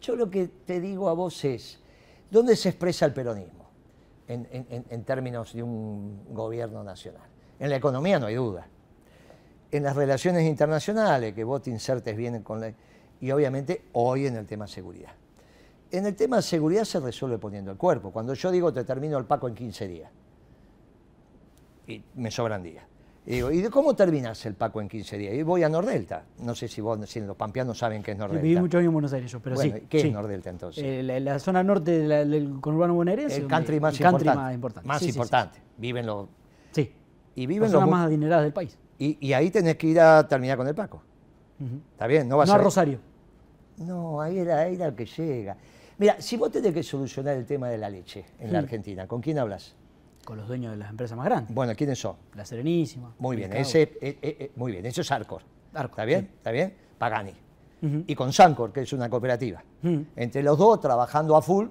[0.00, 1.80] Yo lo que te digo a vos es:
[2.30, 3.68] ¿dónde se expresa el peronismo
[4.28, 4.46] en-
[4.88, 7.26] en términos de un gobierno nacional?
[7.58, 8.66] En la economía no hay duda
[9.72, 12.72] en las relaciones internacionales, que vos te insertes bien con la...
[13.22, 15.12] Y obviamente hoy en el tema seguridad.
[15.92, 18.10] En el tema seguridad se resuelve poniendo el cuerpo.
[18.10, 20.10] Cuando yo digo te termino el Paco en 15 días,
[21.86, 22.84] y me sobran días.
[23.24, 25.34] Y digo, ¿y de cómo terminas el Paco en 15 días?
[25.34, 26.24] Y voy a Nordelta.
[26.40, 28.42] No sé si, vos, si los pampeanos saben qué es Nordelta.
[28.42, 29.86] Viví muchos años en Buenos Aires yo, pero Bueno, sí.
[29.88, 30.08] ¿qué sí.
[30.08, 30.82] es Nordelta entonces?
[30.82, 33.36] Eh, la, la zona norte de la- del conurbano bonaerense.
[33.36, 34.42] el country más el country importante.
[34.44, 34.88] más importante.
[34.88, 35.18] Más Sí, sí, sí.
[35.18, 35.60] importante.
[35.76, 36.28] Viven los...
[36.72, 36.92] Sí.
[37.36, 37.70] Y Las viven los...
[37.72, 38.76] zonas mu- más adineradas del país.
[38.98, 41.02] Y, y ahí tenés que ir a terminar con el Paco.
[41.92, 42.28] ¿Está bien?
[42.28, 42.62] No vas No a a...
[42.62, 42.98] Rosario.
[43.76, 45.56] No, ahí era, ahí era el que llega.
[46.02, 48.58] Mira, si vos tenés que solucionar el tema de la leche en la.
[48.58, 49.76] Argentina, ¿con quién hablas?
[50.24, 51.54] Con los dueños de las empresas más grandes.
[51.54, 52.16] Bueno, ¿quiénes son?
[52.34, 53.14] La Serenísima.
[53.20, 55.42] Muy bien, ese, eh, eh, eh, muy bien, eso es Arcor.
[55.72, 56.20] Arcor, ¿Está bien?
[56.22, 56.30] sí.
[56.38, 56.74] ¿Está bien?
[56.98, 57.34] Pagani.
[58.08, 59.62] Y con Sancor, que es una cooperativa.
[60.16, 61.68] Entre los dos, trabajando a full,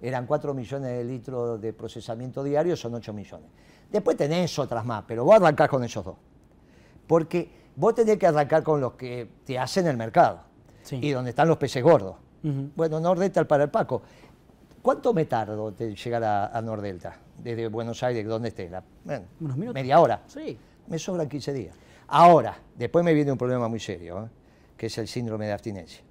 [0.00, 3.48] eran 4 millones de litros de procesamiento diario, son 8 millones.
[3.90, 6.16] Después tenés otras más, pero vos arrancás con esos dos.
[7.08, 10.44] Porque vos tenés que arrancar con los que te hacen el mercado
[10.92, 12.14] y donde están los peces gordos.
[12.42, 14.02] Bueno, Nordelta para el Paco.
[14.82, 17.16] ¿Cuánto me tardo de llegar a, Nordelta?
[17.38, 18.68] Desde Buenos Aires, ¿dónde esté?
[18.68, 18.82] La,
[19.40, 19.74] Unos minutos.
[19.74, 20.22] Media hora.
[20.26, 20.58] Sí.
[20.88, 21.76] Me sobran 15 días.
[22.08, 24.28] Ahora, después me viene un problema muy serio, ¿eh?
[24.76, 26.02] que es el síndrome de abstinencia.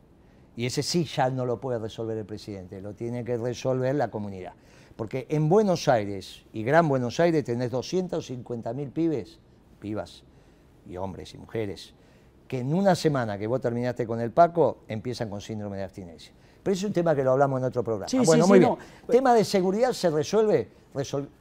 [0.55, 4.09] Y ese sí ya no lo puede resolver el presidente, lo tiene que resolver la
[4.09, 4.53] comunidad.
[4.95, 9.39] Porque en Buenos Aires y Gran Buenos Aires tenés 250.000 pibes,
[9.79, 10.23] pibas
[10.87, 11.93] y hombres y mujeres,
[12.51, 16.33] que en una semana que vos terminaste con el Paco empiezan con síndrome de abstinencia.
[16.61, 18.09] Pero es un tema que lo hablamos en otro programa.
[18.09, 18.77] Sí, bueno, sí, muy sí, bien.
[19.07, 20.67] Tema de seguridad se resuelve,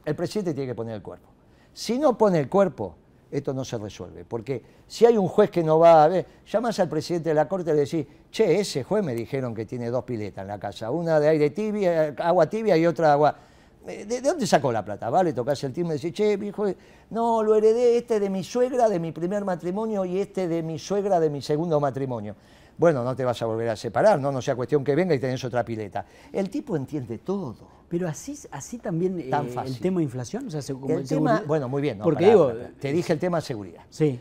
[0.05, 1.27] el presidente tiene que poner el cuerpo.
[1.73, 2.95] Si no pone el cuerpo,
[3.29, 4.23] esto no se resuelve.
[4.23, 7.45] Porque si hay un juez que no va a ver, llamas al presidente de la
[7.45, 10.59] corte y le decís, che, ese juez me dijeron que tiene dos piletas en la
[10.61, 13.35] casa, una de aire tibia, agua tibia y otra agua.
[13.87, 15.09] Eh, ¿De, dónde sacó la plata?
[15.09, 15.33] ¿Vale?
[15.33, 16.65] Tocas el timbre y decís, che, viejo,
[17.09, 20.77] no, lo heredé este de mi suegra de mi primer matrimonio y este de mi
[20.77, 22.35] suegra de mi segundo matrimonio.
[22.77, 24.31] Bueno, no te vas a volver a separar, ¿no?
[24.31, 26.05] No sea cuestión que venga y tenés otra pileta.
[26.31, 27.81] El tipo entiende todo.
[27.87, 29.31] Pero así, así también eh,
[29.65, 31.99] el tema de inflación, o sea, el tema, bueno, muy bien.
[31.99, 33.83] Porque digo, te dije el tema seguridad.
[33.89, 34.19] Sí.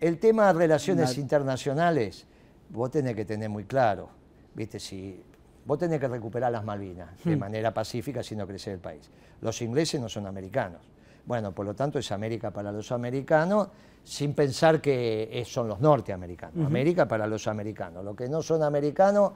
[0.00, 2.26] El tema de relaciones internacionales,
[2.68, 4.08] vos tenés que tener muy claro,
[4.54, 5.22] viste, si
[5.64, 7.38] vos tenés que recuperar las Malvinas de hmm.
[7.38, 9.10] manera pacífica si no crece el país.
[9.40, 10.80] Los ingleses no son americanos.
[11.24, 13.68] Bueno, por lo tanto es América para los americanos,
[14.02, 16.66] sin pensar que son los norteamericanos.
[16.66, 18.04] América para los americanos.
[18.04, 19.32] Los que no son americanos,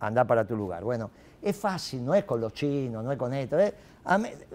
[0.00, 0.84] anda para tu lugar.
[0.84, 1.10] Bueno,
[1.40, 3.58] es fácil, no es con los chinos, no es con esto.
[3.58, 3.72] Es,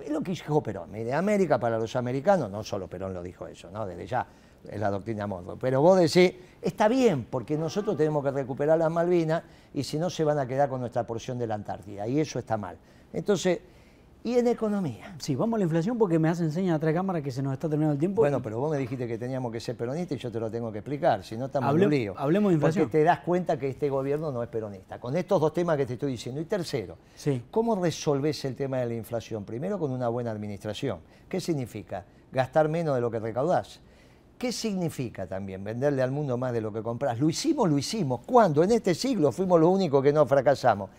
[0.10, 0.92] lo que dijo Perón.
[1.12, 3.86] América para los americanos, no solo Perón lo dijo eso, ¿no?
[3.86, 4.26] Desde ya
[4.72, 5.58] es la doctrina Monroe.
[5.60, 9.44] Pero vos decís, está bien, porque nosotros tenemos que recuperar las Malvinas
[9.74, 12.08] y si no se van a quedar con nuestra porción de la Antártida.
[12.08, 12.78] Y eso está mal.
[13.14, 13.60] Entonces,
[14.26, 15.16] y en economía.
[15.20, 17.70] Sí, vamos a la inflación porque me hacen señas atrás cámara que se nos está
[17.70, 18.24] terminando el tiempo.
[18.24, 20.72] Bueno, pero vos me dijiste que teníamos que ser peronistas y yo te lo tengo
[20.72, 22.16] que explicar, si no estamos en un lío.
[22.18, 22.86] Hablemos de inflación.
[22.86, 25.00] Porque te das cuenta que este gobierno no es peronista.
[25.00, 26.42] Con estos dos temas que te estoy diciendo.
[26.42, 27.44] Y tercero, sí.
[27.52, 29.46] ¿cómo resolves el tema de la inflación?
[29.46, 31.02] Primero con una buena administración.
[31.30, 32.04] ¿Qué significa?
[32.32, 33.80] Gastar menos de lo que recaudás.
[34.38, 37.20] ¿Qué significa también venderle al mundo más de lo que compras?
[37.20, 38.22] Lo hicimos, lo hicimos.
[38.26, 38.64] ¿Cuándo?
[38.64, 40.90] En este siglo fuimos los únicos que no fracasamos.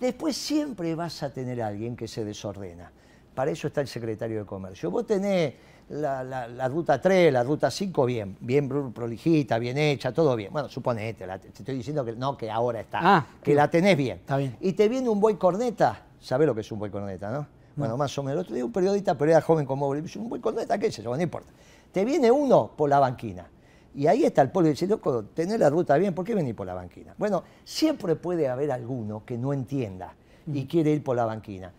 [0.00, 2.90] Después siempre vas a tener a alguien que se desordena.
[3.34, 4.90] Para eso está el secretario de Comercio.
[4.90, 5.54] Vos tenés
[5.90, 10.52] la, ruta 3, la ruta 5 bien, bien prolijita, bien hecha, todo bien.
[10.52, 14.18] Bueno, suponete, te estoy diciendo que no, que ahora está, ah, que la tenés bien.
[14.18, 14.56] Está bien.
[14.60, 17.46] Y te viene un buey corneta, ¿sabés lo que es un buey corneta, no?
[17.76, 18.40] Bueno, más o menos.
[18.40, 20.98] El otro día un periodista, pero era joven como vos, un buey corneta, ¿qué es
[20.98, 21.16] eso?
[21.16, 21.50] no importa.
[21.92, 23.48] Te viene uno por la banquina.
[23.94, 26.54] Y ahí está el pueblo y dice, loco, tenés la ruta bien, ¿por qué venís
[26.54, 27.14] por la banquina?
[27.18, 30.14] Bueno, siempre puede haber alguno que no entienda
[30.46, 31.72] y quiere ir por la banquina.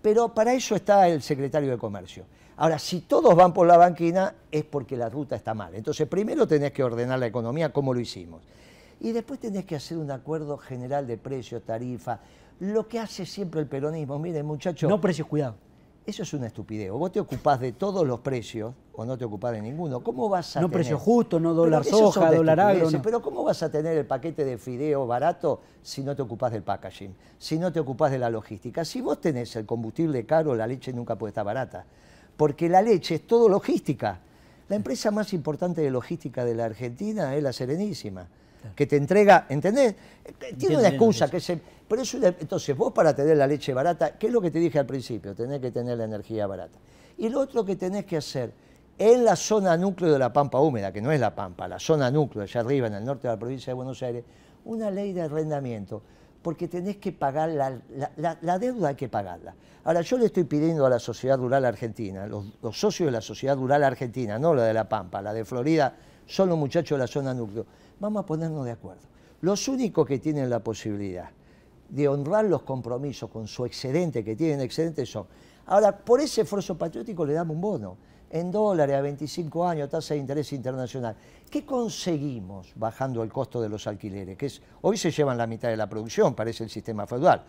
[0.00, 2.24] Pero para eso está el secretario de Comercio.
[2.58, 5.74] Ahora, si todos van por la banquina, es porque la ruta está mal.
[5.74, 8.42] Entonces, primero tenés que ordenar la economía como lo hicimos.
[9.00, 12.20] Y después tenés que hacer un acuerdo general de precios, tarifa,
[12.60, 14.18] lo que hace siempre el peronismo.
[14.18, 14.88] Miren, muchachos.
[14.88, 15.56] No precios, cuidado.
[16.06, 16.92] Eso es una estupidez.
[16.92, 20.04] vos te ocupás de todos los precios o no te ocupás de ninguno.
[20.04, 20.82] ¿Cómo vas a no tener...
[20.82, 22.88] precio justo, no dólar soja, dólar agro.
[23.02, 26.62] Pero ¿cómo vas a tener el paquete de fideo barato si no te ocupás del
[26.62, 27.12] packaging?
[27.38, 28.84] Si no te ocupás de la logística.
[28.84, 31.84] Si vos tenés el combustible caro, la leche nunca puede estar barata.
[32.36, 34.20] Porque la leche es todo logística.
[34.68, 38.28] La empresa más importante de logística de la Argentina es la Serenísima
[38.74, 39.94] que te entrega, ¿entendés?
[40.58, 44.26] Tiene una excusa, que se, pero es entonces vos para tener la leche barata, ¿qué
[44.26, 45.34] es lo que te dije al principio?
[45.34, 46.78] Tenés que tener la energía barata.
[47.18, 48.52] Y lo otro que tenés que hacer,
[48.98, 52.10] en la zona núcleo de la Pampa Húmeda, que no es la Pampa, la zona
[52.10, 54.24] núcleo, allá arriba, en el norte de la provincia de Buenos Aires,
[54.64, 56.02] una ley de arrendamiento,
[56.42, 57.78] porque tenés que pagar, la,
[58.40, 59.54] la, deuda hay que pagarla.
[59.84, 63.20] Ahora, yo le estoy pidiendo a la sociedad rural argentina, los, los socios de la
[63.20, 65.94] sociedad rural argentina, no la de la Pampa, la de Florida,
[66.26, 67.66] son los muchachos de la zona núcleo,
[68.00, 69.02] vamos a ponernos de acuerdo.
[69.40, 71.30] Los únicos que tienen la posibilidad
[71.88, 75.26] de honrar los compromisos con su excedente, que tienen excedente, son.
[75.66, 77.96] Ahora, por ese esfuerzo patriótico le damos un bono,
[78.30, 81.14] en dólares a 25 años, tasa de interés internacional.
[81.48, 84.36] ¿Qué conseguimos bajando el costo de los alquileres?
[84.36, 87.44] Que es, hoy se llevan la mitad de la producción, parece el sistema feudal.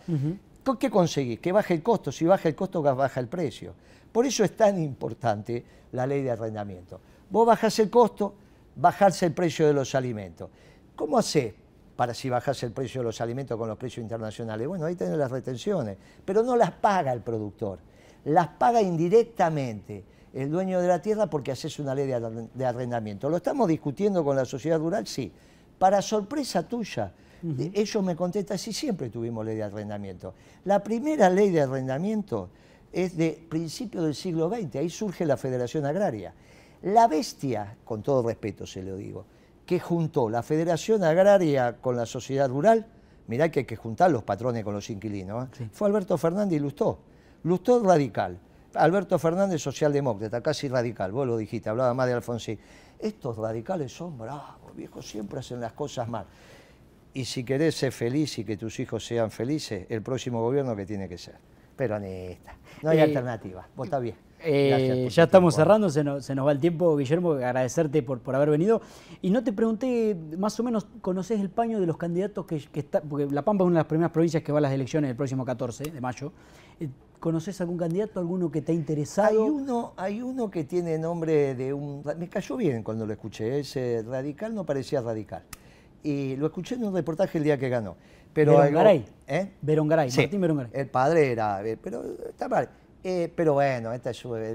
[0.80, 1.40] ¿Qué conseguís?
[1.40, 2.12] Que baje el costo.
[2.12, 3.74] Si baja el costo, baja el precio.
[4.12, 7.00] Por eso es tan importante la ley de arrendamiento.
[7.30, 8.36] Vos bajás el costo,
[8.78, 10.50] bajarse el precio de los alimentos.
[10.96, 11.56] ¿Cómo hace
[11.96, 14.68] para si bajase el precio de los alimentos con los precios internacionales?
[14.68, 17.80] Bueno, ahí tenés las retenciones, pero no las paga el productor,
[18.26, 20.04] las paga indirectamente
[20.34, 23.30] el dueño de la tierra porque haces una ley de arrendamiento.
[23.30, 25.08] ¿Lo estamos discutiendo con la sociedad rural?
[25.08, 25.32] Sí.
[25.80, 27.12] Para sorpresa tuya,
[27.74, 30.34] ellos me contestan, sí, siempre tuvimos ley de arrendamiento.
[30.66, 32.50] La primera ley de arrendamiento
[32.92, 36.34] es de principio del siglo XX, ahí surge la Federación Agraria.
[36.84, 39.26] La bestia, con todo respeto se lo digo,
[39.66, 42.86] que juntó la Federación Agraria con la sociedad rural,
[43.28, 45.70] mirá que hay que juntar los patrones con los inquilinos, ¿eh?
[45.72, 47.00] fue Alberto Fernández y Lustó.
[47.44, 48.38] Lustó radical,
[48.74, 52.60] Alberto Fernández socialdemócrata, casi radical, vos lo dijiste, hablaba más de Alfonsín.
[53.00, 56.26] Estos radicales son bravos, viejos, siempre hacen las cosas mal.
[57.14, 60.86] Y si querés ser feliz y que tus hijos sean felices, el próximo gobierno que
[60.86, 61.36] tiene que ser.
[61.76, 62.56] Peronista.
[62.82, 63.68] No hay Eh, alternativa.
[63.76, 64.16] Vos está bien.
[64.40, 65.64] Eh, ya estamos tiempo.
[65.66, 68.82] cerrando, se nos, se nos va el tiempo, Guillermo, agradecerte por, por haber venido.
[69.22, 72.80] Y no te pregunté, más o menos, ¿conoces el paño de los candidatos que, que
[72.80, 75.10] está, porque La Pampa es una de las primeras provincias que va a las elecciones
[75.10, 76.32] el próximo 14 de mayo.
[76.80, 76.88] Eh,
[77.20, 79.44] ¿Conoces algún candidato, alguno que te ha Hay interesado?
[79.46, 82.04] uno, hay uno que tiene nombre de un...
[82.20, 83.60] Me cayó bien cuando lo escuché.
[83.60, 85.42] Ese radical no parecía radical.
[86.04, 87.96] Y lo escuché en un reportaje el día que ganó.
[88.34, 89.06] Pero algo- Berongaray.
[89.26, 89.52] ¿Eh?
[89.64, 90.72] Berongaray, Sí, Martín Berongaray.
[90.76, 91.66] El padre era...
[91.68, 92.70] eh, Pero está mal.
[93.10, 94.12] Eh, pero bueno, esta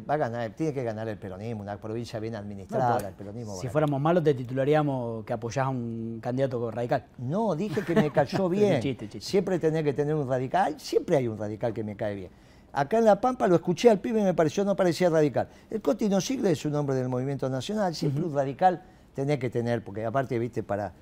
[0.06, 3.14] va a ganar, tiene que ganar el peronismo, una provincia bien No, administrada, pues, el
[3.14, 3.56] peronismo.
[3.56, 7.06] si fuéramos malos, te titularíamos que apoyás a un candidato radical.
[7.16, 8.82] No, dije que me cayó bien.
[8.82, 9.26] Chiste, chiste.
[9.26, 10.78] Siempre tenés que tener un radical.
[10.78, 12.30] Siempre hay un radical que me cae bien.
[12.74, 15.48] Acá en La Pampa lo escuché al pibe y me pareció, no parecía radical.
[15.70, 17.94] El Cotino Sigle es un hombre del movimiento nacional.
[17.94, 18.82] Siempre un radical
[19.14, 20.92] tenés que tener, porque aparte, viste, para.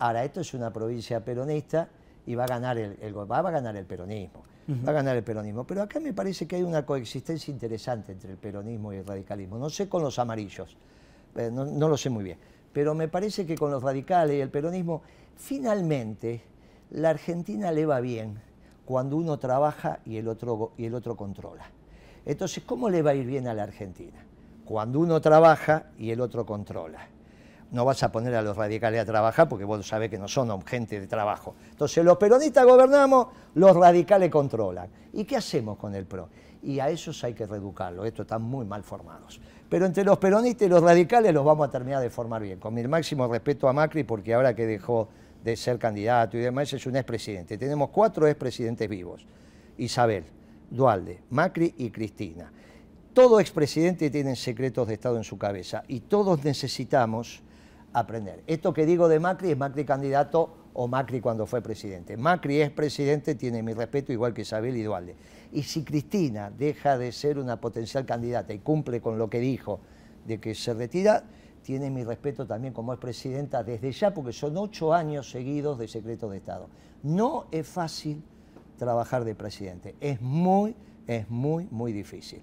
[0.00, 1.88] Ahora, esto es una provincia peronista
[2.26, 4.42] y va a ganar el, el va a ganar el peronismo.
[4.86, 5.64] Va a ganar el peronismo.
[5.64, 9.58] Pero acá me parece que hay una coexistencia interesante entre el peronismo y el radicalismo.
[9.58, 10.76] No sé con los amarillos.
[11.36, 12.38] Eh, no, lo sé muy bien.
[12.72, 15.02] Pero me parece que con los radicales y el peronismo,
[15.36, 16.42] finalmente,
[16.90, 18.40] la Argentina le va bien
[18.84, 21.64] cuando uno trabaja y el otro, y el otro controla.
[22.24, 24.24] Entonces, ¿cómo le va a ir bien a la Argentina?
[24.64, 27.08] Cuando uno trabaja y el otro controla.
[27.72, 30.60] No vas a poner a los radicales a trabajar porque vos sabés que no son
[30.62, 31.54] gente de trabajo.
[31.70, 34.88] Entonces, los peronistas gobernamos, los radicales controlan.
[35.12, 36.28] ¿Y qué hacemos con el PRO?
[36.62, 39.40] Y a esos hay que reeducarlos, estos están muy mal formados.
[39.68, 42.74] Pero entre los peronistas y los radicales los vamos a terminar de formar bien, con
[42.74, 45.08] mi máximo respeto a Macri, porque ahora que dejó
[45.42, 47.56] de ser candidato y demás, es un expresidente.
[47.56, 49.26] Tenemos cuatro expresidentes vivos.
[49.78, 50.24] Isabel,
[50.70, 52.52] Dualde, Macri y Cristina.
[53.14, 57.42] Todo expresidente tiene secretos de Estado en su cabeza y todos necesitamos
[57.92, 58.42] aprender.
[58.46, 62.16] Esto que digo de Macri es Macri candidato o Macri cuando fue presidente.
[62.16, 64.86] Macri es presidente, tiene mi respeto igual que Isabel y.
[65.52, 69.80] Y si Cristina deja de ser una potencial candidata y cumple con lo que dijo
[70.26, 71.24] de que se retira,
[71.62, 75.88] tiene mi respeto también como es presidenta desde ya, porque son ocho años seguidos de
[75.88, 76.68] secretos de Estado.
[77.02, 78.22] No es fácil
[78.78, 80.74] trabajar de presidente, es muy,
[81.06, 82.40] es muy, muy difícil.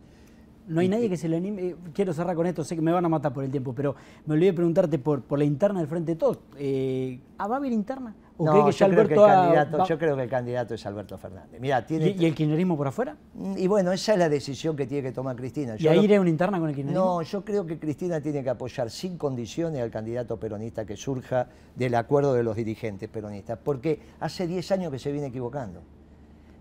[0.67, 1.61] No hay nadie que se le anime.
[1.69, 3.95] eh, Quiero cerrar con esto, sé que me van a matar por el tiempo, pero
[4.25, 6.39] me olvidé preguntarte por, por la interna del Frente de Todos.
[6.57, 8.13] Eh, ¿ah, ¿Va a haber interna?
[8.39, 10.29] ¿O No, cree que ya yo, creo que el candidato, va- yo creo que el
[10.29, 11.59] candidato es Alberto Fernández.
[11.87, 13.15] Tiene, ¿Y, y el kirchnerismo por afuera?
[13.55, 15.75] y bueno, esa es la decisión que tiene que tomar Cristina.
[15.79, 17.03] ¿Y ahí lo- iré a una interna con el kirchnerismo?
[17.05, 21.47] No, yo creo que Cristina tiene que apoyar sin condiciones al candidato peronista que surja
[21.75, 25.81] del acuerdo de los dirigentes peronistas, porque hace 10 años que se viene equivocando.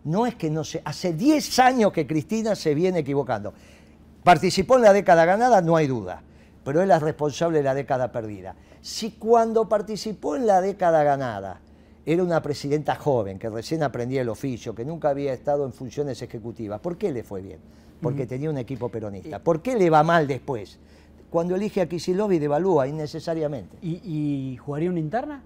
[0.05, 3.53] No es que no se, hace 10 años que Cristina se viene equivocando.
[4.27, 6.21] Participó en la década ganada, no hay duda,
[6.65, 8.57] pero es la responsable de la década perdida.
[8.81, 11.61] Si cuando participó en la década ganada
[12.05, 16.21] era una presidenta joven que recién aprendía el oficio, que nunca había estado en funciones
[16.23, 17.61] ejecutivas, ¿por qué le fue bien?
[18.03, 19.39] Porque tenía un equipo peronista.
[19.39, 20.77] ¿Por qué le va mal después?
[21.31, 23.79] Cuando elige a Kicillof y devalúa innecesariamente.
[23.81, 25.41] ¿Y, y jugaría una interna?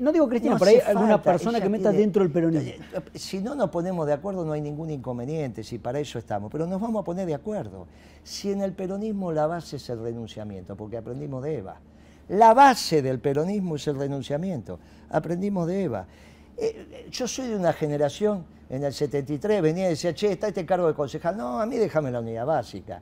[0.00, 2.70] No digo Cristina, No por ahí alguna falta, persona que meta tiene- dentro del peronismo.
[2.94, 6.50] Eh, Si no nos ponemos de acuerdo no hay ningún inconveniente, si para eso estamos,
[6.50, 7.86] pero nos vamos a poner de acuerdo.
[8.22, 11.76] Si en el peronismo la base es el renunciamiento, porque aprendimos de Eva.
[12.28, 14.78] La base del peronismo es el renunciamiento,
[15.10, 16.06] aprendimos de Eva.
[16.56, 20.48] Eh, eh, yo soy de una generación, en el 73 venía y decía, che, está
[20.48, 21.36] este cargo de concejal.
[21.36, 23.00] No, a mí déjame la unidad básica.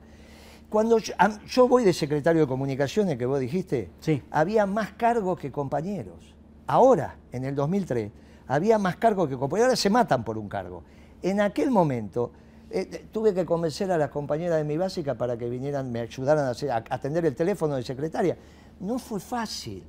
[0.69, 1.15] Cuando yo,
[1.47, 4.23] yo voy de secretario de comunicaciones, que vos dijiste, Sí.
[4.31, 6.34] había más cargos que compañeros.
[6.67, 8.11] Ahora, en el 2003,
[8.49, 9.67] había más cargos que compañeros.
[9.69, 10.83] Ahora se matan por un cargo.
[11.23, 12.31] En aquel momento,
[12.71, 16.47] eh, tuve que convencer a las compañeras de mi básica para que vinieran, me ayudaran
[16.47, 18.37] a, hacer- a atender el teléfono de secretaria.
[18.81, 19.85] No fue fácil.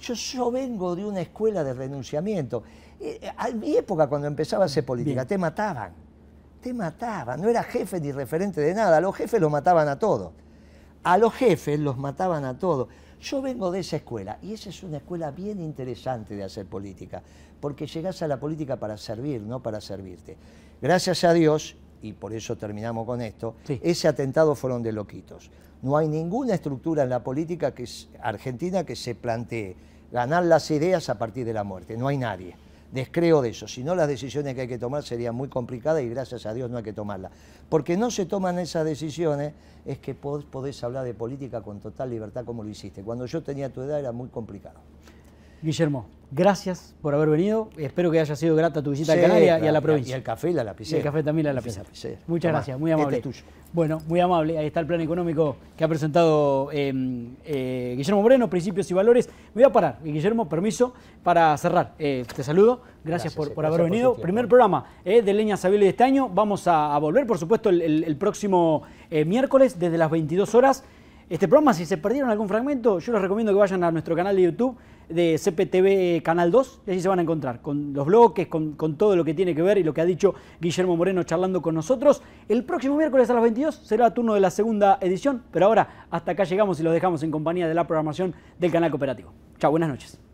[0.00, 2.62] Yo, yo vengo de una escuela de renunciamiento.
[2.98, 5.28] Eh, eh, a mi época, cuando empezaba a hacer política, Bien.
[5.28, 5.92] te mataban.
[6.60, 7.40] Te mataban.
[7.40, 8.96] No era jefe ni referente de nada.
[8.96, 10.32] A los jefes los mataban a todos.
[11.02, 12.88] A los jefes los mataban a todos.
[13.20, 17.22] Yo vengo de esa escuela y esa es una escuela bien interesante de hacer política,
[17.60, 20.36] porque llegás a la política para servir, no para servirte.
[20.80, 23.78] Gracias a Dios, y por eso terminamos con esto, Sí.
[23.82, 25.50] ese atentado fueron de loquitos.
[25.82, 29.76] No hay ninguna estructura en la política que es argentina que se plantee
[30.10, 31.96] ganar las ideas a partir de la muerte.
[31.98, 32.56] No hay nadie.
[32.92, 33.68] Descreo de eso.
[33.68, 36.70] Si no, las decisiones que hay que tomar serían muy complicadas y gracias a Dios
[36.70, 37.32] no hay que tomarlas.
[37.68, 39.52] Porque no se toman esas decisiones
[39.84, 43.02] es que podés hablar de política con total libertad como lo hiciste.
[43.02, 44.80] Cuando yo tenía tu edad era muy complicado.
[45.62, 47.68] Guillermo, gracias por haber venido.
[47.76, 50.12] Espero que haya sido grata tu visita a Canarias y a la provincia.
[50.12, 50.96] Y el café y la lapicera.
[50.96, 51.86] Y el café también la lapicera.
[52.26, 53.18] Muchas gracias, muy amable.
[53.18, 53.42] Este tuyo.
[53.72, 54.56] Bueno, muy amable.
[54.56, 59.28] Ahí está el plan económico que ha presentado em, eh, Guillermo Moreno, Principios y Valores.
[59.54, 59.98] Me voy a parar.
[60.02, 61.92] Guillermo, permiso para cerrar.
[61.98, 62.80] Eh, te saludo.
[63.04, 64.14] Gracias, por, haber venido.
[64.14, 66.30] Primer programa eh, de Leña Sabile de este año.
[66.30, 68.82] Vamos a, volver, por supuesto, el próximo
[69.26, 70.84] miércoles desde las 22 horas.
[71.30, 74.34] Este programa, si se perdieron algún fragmento, yo les recomiendo que vayan a nuestro canal
[74.34, 74.76] de YouTube
[75.10, 79.16] de CPTV Canal 2 y allí se van a encontrar con los bloques, con, todo
[79.16, 82.22] lo que tiene que ver y lo que ha dicho Guillermo Moreno charlando con nosotros.
[82.48, 86.32] El próximo miércoles a las 22 será turno de la segunda edición, pero ahora hasta
[86.32, 89.32] acá llegamos y los dejamos en compañía de la programación del canal cooperativo.
[89.58, 90.29] Chao, buenas noches.